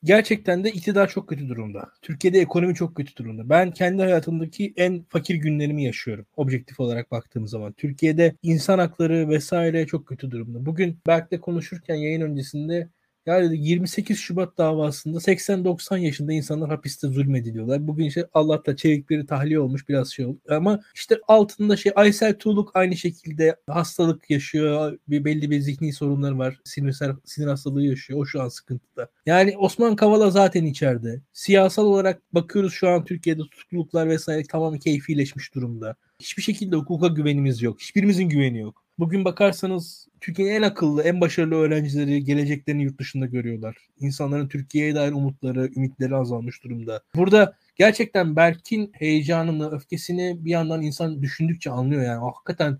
[0.04, 1.90] Gerçekten de iktidar çok kötü durumda.
[2.02, 3.50] Türkiye'de ekonomi çok kötü durumda.
[3.50, 6.26] Ben kendi hayatımdaki en fakir günlerimi yaşıyorum.
[6.36, 7.74] Objektif olarak baktığım zaman.
[7.74, 10.66] Türkiye'de insan hakları vesaire çok kötü durumda.
[10.66, 12.90] Bugün Berk'le konuşurken yayın öncesinde
[13.28, 17.88] ya dedi 28 Şubat davasında 80-90 yaşında insanlar hapiste zulmediliyorlar.
[17.88, 20.40] Bugün işte Allah'ta çevikleri tahliye olmuş biraz şey oldu.
[20.50, 25.00] Ama işte altında şey Aysel Tuğluk aynı şekilde hastalık yaşıyor.
[25.08, 26.60] Bir belli bir zihni sorunları var.
[26.64, 28.20] Sinirsel sinir hastalığı yaşıyor.
[28.20, 29.10] O şu an sıkıntıda.
[29.26, 31.22] Yani Osman Kavala zaten içeride.
[31.34, 35.96] Siyasal olarak bakıyoruz şu an Türkiye'de tutukluluklar vesaire tamamen keyfileşmiş durumda.
[36.20, 37.82] Hiçbir şekilde hukuka güvenimiz yok.
[37.82, 38.84] Hiçbirimizin güveni yok.
[39.00, 43.78] Bugün bakarsanız Türkiye'nin en akıllı, en başarılı öğrencileri geleceklerini yurt dışında görüyorlar.
[44.00, 47.04] İnsanların Türkiye'ye dair umutları, ümitleri azalmış durumda.
[47.16, 52.20] Burada gerçekten Berk'in heyecanını, öfkesini bir yandan insan düşündükçe anlıyor yani.
[52.20, 52.78] Hakikaten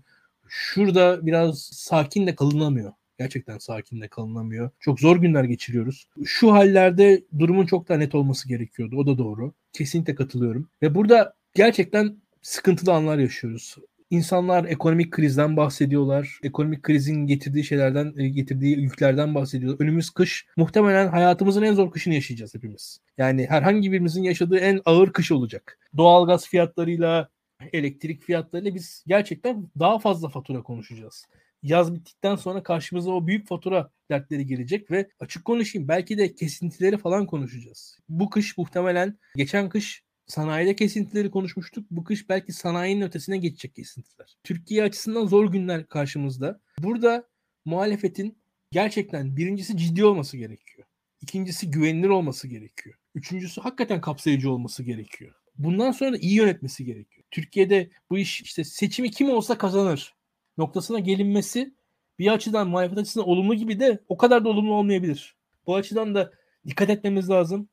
[0.48, 2.92] şurada biraz sakin de kalınamıyor.
[3.18, 4.70] Gerçekten sakin de kalınamıyor.
[4.80, 6.08] Çok zor günler geçiriyoruz.
[6.24, 8.96] Şu hallerde durumun çok daha net olması gerekiyordu.
[8.96, 9.52] O da doğru.
[9.72, 10.70] Kesinlikle katılıyorum.
[10.82, 12.16] Ve burada gerçekten
[12.48, 13.76] sıkıntılı anlar yaşıyoruz.
[14.10, 16.38] İnsanlar ekonomik krizden bahsediyorlar.
[16.42, 19.84] Ekonomik krizin getirdiği şeylerden, e, getirdiği yüklerden bahsediyorlar.
[19.84, 20.46] Önümüz kış.
[20.56, 23.00] Muhtemelen hayatımızın en zor kışını yaşayacağız hepimiz.
[23.18, 25.78] Yani herhangi birimizin yaşadığı en ağır kış olacak.
[25.96, 27.28] Doğalgaz fiyatlarıyla,
[27.72, 31.26] elektrik fiyatlarıyla biz gerçekten daha fazla fatura konuşacağız.
[31.62, 36.98] Yaz bittikten sonra karşımıza o büyük fatura dertleri gelecek ve açık konuşayım belki de kesintileri
[36.98, 37.98] falan konuşacağız.
[38.08, 41.86] Bu kış muhtemelen geçen kış sanayide kesintileri konuşmuştuk.
[41.90, 44.36] Bu kış belki sanayinin ötesine geçecek kesintiler.
[44.44, 46.60] Türkiye açısından zor günler karşımızda.
[46.78, 47.28] Burada
[47.64, 48.38] muhalefetin
[48.72, 50.88] gerçekten birincisi ciddi olması gerekiyor.
[51.20, 52.96] İkincisi güvenilir olması gerekiyor.
[53.14, 55.34] Üçüncüsü hakikaten kapsayıcı olması gerekiyor.
[55.58, 57.26] Bundan sonra iyi yönetmesi gerekiyor.
[57.30, 60.14] Türkiye'de bu iş işte seçimi kim olsa kazanır
[60.58, 61.74] noktasına gelinmesi
[62.18, 65.36] bir açıdan muhalefet açısından olumlu gibi de o kadar da olumlu olmayabilir.
[65.66, 66.32] Bu açıdan da
[66.66, 67.68] dikkat etmemiz lazım.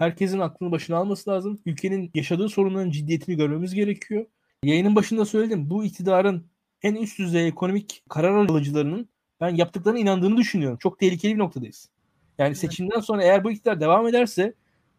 [0.00, 1.58] Herkesin aklını başına alması lazım.
[1.66, 4.26] Ülkenin yaşadığı sorunların ciddiyetini görmemiz gerekiyor.
[4.64, 5.70] Yayının başında söyledim.
[5.70, 6.46] Bu iktidarın
[6.82, 9.08] en üst düzey ekonomik karar alıcılarının
[9.40, 10.78] ben yaptıklarına inandığını düşünüyorum.
[10.80, 11.90] Çok tehlikeli bir noktadayız.
[12.38, 14.54] Yani seçimden sonra eğer bu iktidar devam ederse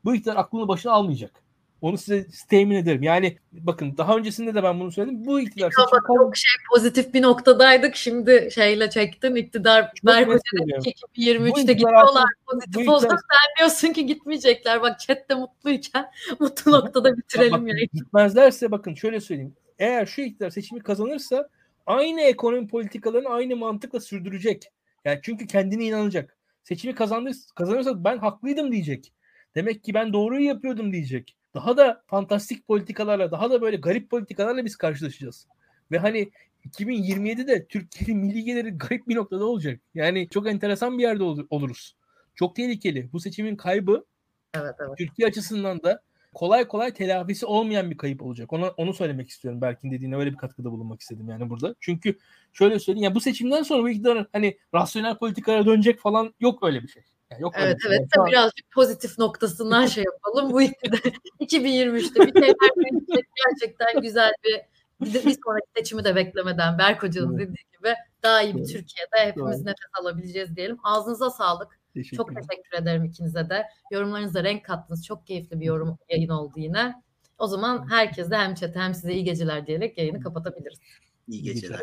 [0.05, 1.43] bu iktidar aklını başına almayacak.
[1.81, 3.03] Onu size temin ederim.
[3.03, 5.25] Yani bakın daha öncesinde de ben bunu söyledim.
[5.25, 7.95] Bu iktidar seçim Ama çok şey pozitif bir noktadaydık.
[7.95, 12.25] Şimdi şeyle çektin iktidar Berk 2023'te gidiyorlar.
[12.45, 14.81] Pozitif olsa sen diyorsun ki gitmeyecekler.
[14.81, 16.05] Bak chatte mutluyken
[16.39, 17.87] mutlu noktada bitirelim yani.
[17.93, 19.55] Gitmezlerse bakın şöyle söyleyeyim.
[19.79, 21.49] Eğer şu iktidar seçimi kazanırsa
[21.85, 24.71] aynı ekonomi politikalarını aynı mantıkla sürdürecek.
[25.05, 26.37] Yani çünkü kendine inanacak.
[26.63, 29.13] Seçimi kazanır, kazanırsa ben haklıydım diyecek.
[29.55, 34.65] Demek ki ben doğruyu yapıyordum diyecek daha da fantastik politikalarla, daha da böyle garip politikalarla
[34.65, 35.47] biz karşılaşacağız.
[35.91, 36.31] Ve hani
[36.69, 39.79] 2027'de Türkiye'nin milli geliri garip bir noktada olacak.
[39.93, 41.95] Yani çok enteresan bir yerde ol- oluruz.
[42.35, 43.09] Çok tehlikeli.
[43.13, 44.05] Bu seçimin kaybı
[44.53, 44.97] evet, evet.
[44.97, 46.01] Türkiye açısından da
[46.33, 48.53] kolay kolay telafisi olmayan bir kayıp olacak.
[48.53, 49.61] Ona onu söylemek istiyorum.
[49.61, 51.75] Berk'in dediğine öyle bir katkıda bulunmak istedim yani burada.
[51.79, 52.17] Çünkü
[52.53, 56.83] şöyle söyleyeyim ya bu seçimden sonra bu iktidar hani rasyonel politikalara dönecek falan yok öyle
[56.83, 57.03] bir şey.
[57.31, 57.91] Yani yok evet şey.
[57.91, 60.53] evet de birazcık pozitif noktasından şey yapalım.
[60.53, 64.61] Bu 2023'te bir şeyler gerçekten güzel bir
[65.01, 69.57] bir, bir sonraki seçimi de beklemeden Berk Hoca'nın dediği gibi daha iyi bir Türkiye'de hepimiz
[69.57, 69.65] Doğru.
[69.65, 70.77] nefes alabileceğiz diyelim.
[70.83, 71.79] Ağzınıza sağlık.
[71.93, 73.67] Teşekkür Çok teşekkür ederim ikinize de.
[73.91, 75.05] Yorumlarınıza renk kattınız.
[75.05, 77.01] Çok keyifli bir yorum yayın oldu yine.
[77.37, 80.79] O zaman herkese hem chat hem size iyi geceler diyerek yayını kapatabiliriz.
[81.27, 81.79] İyi geceler.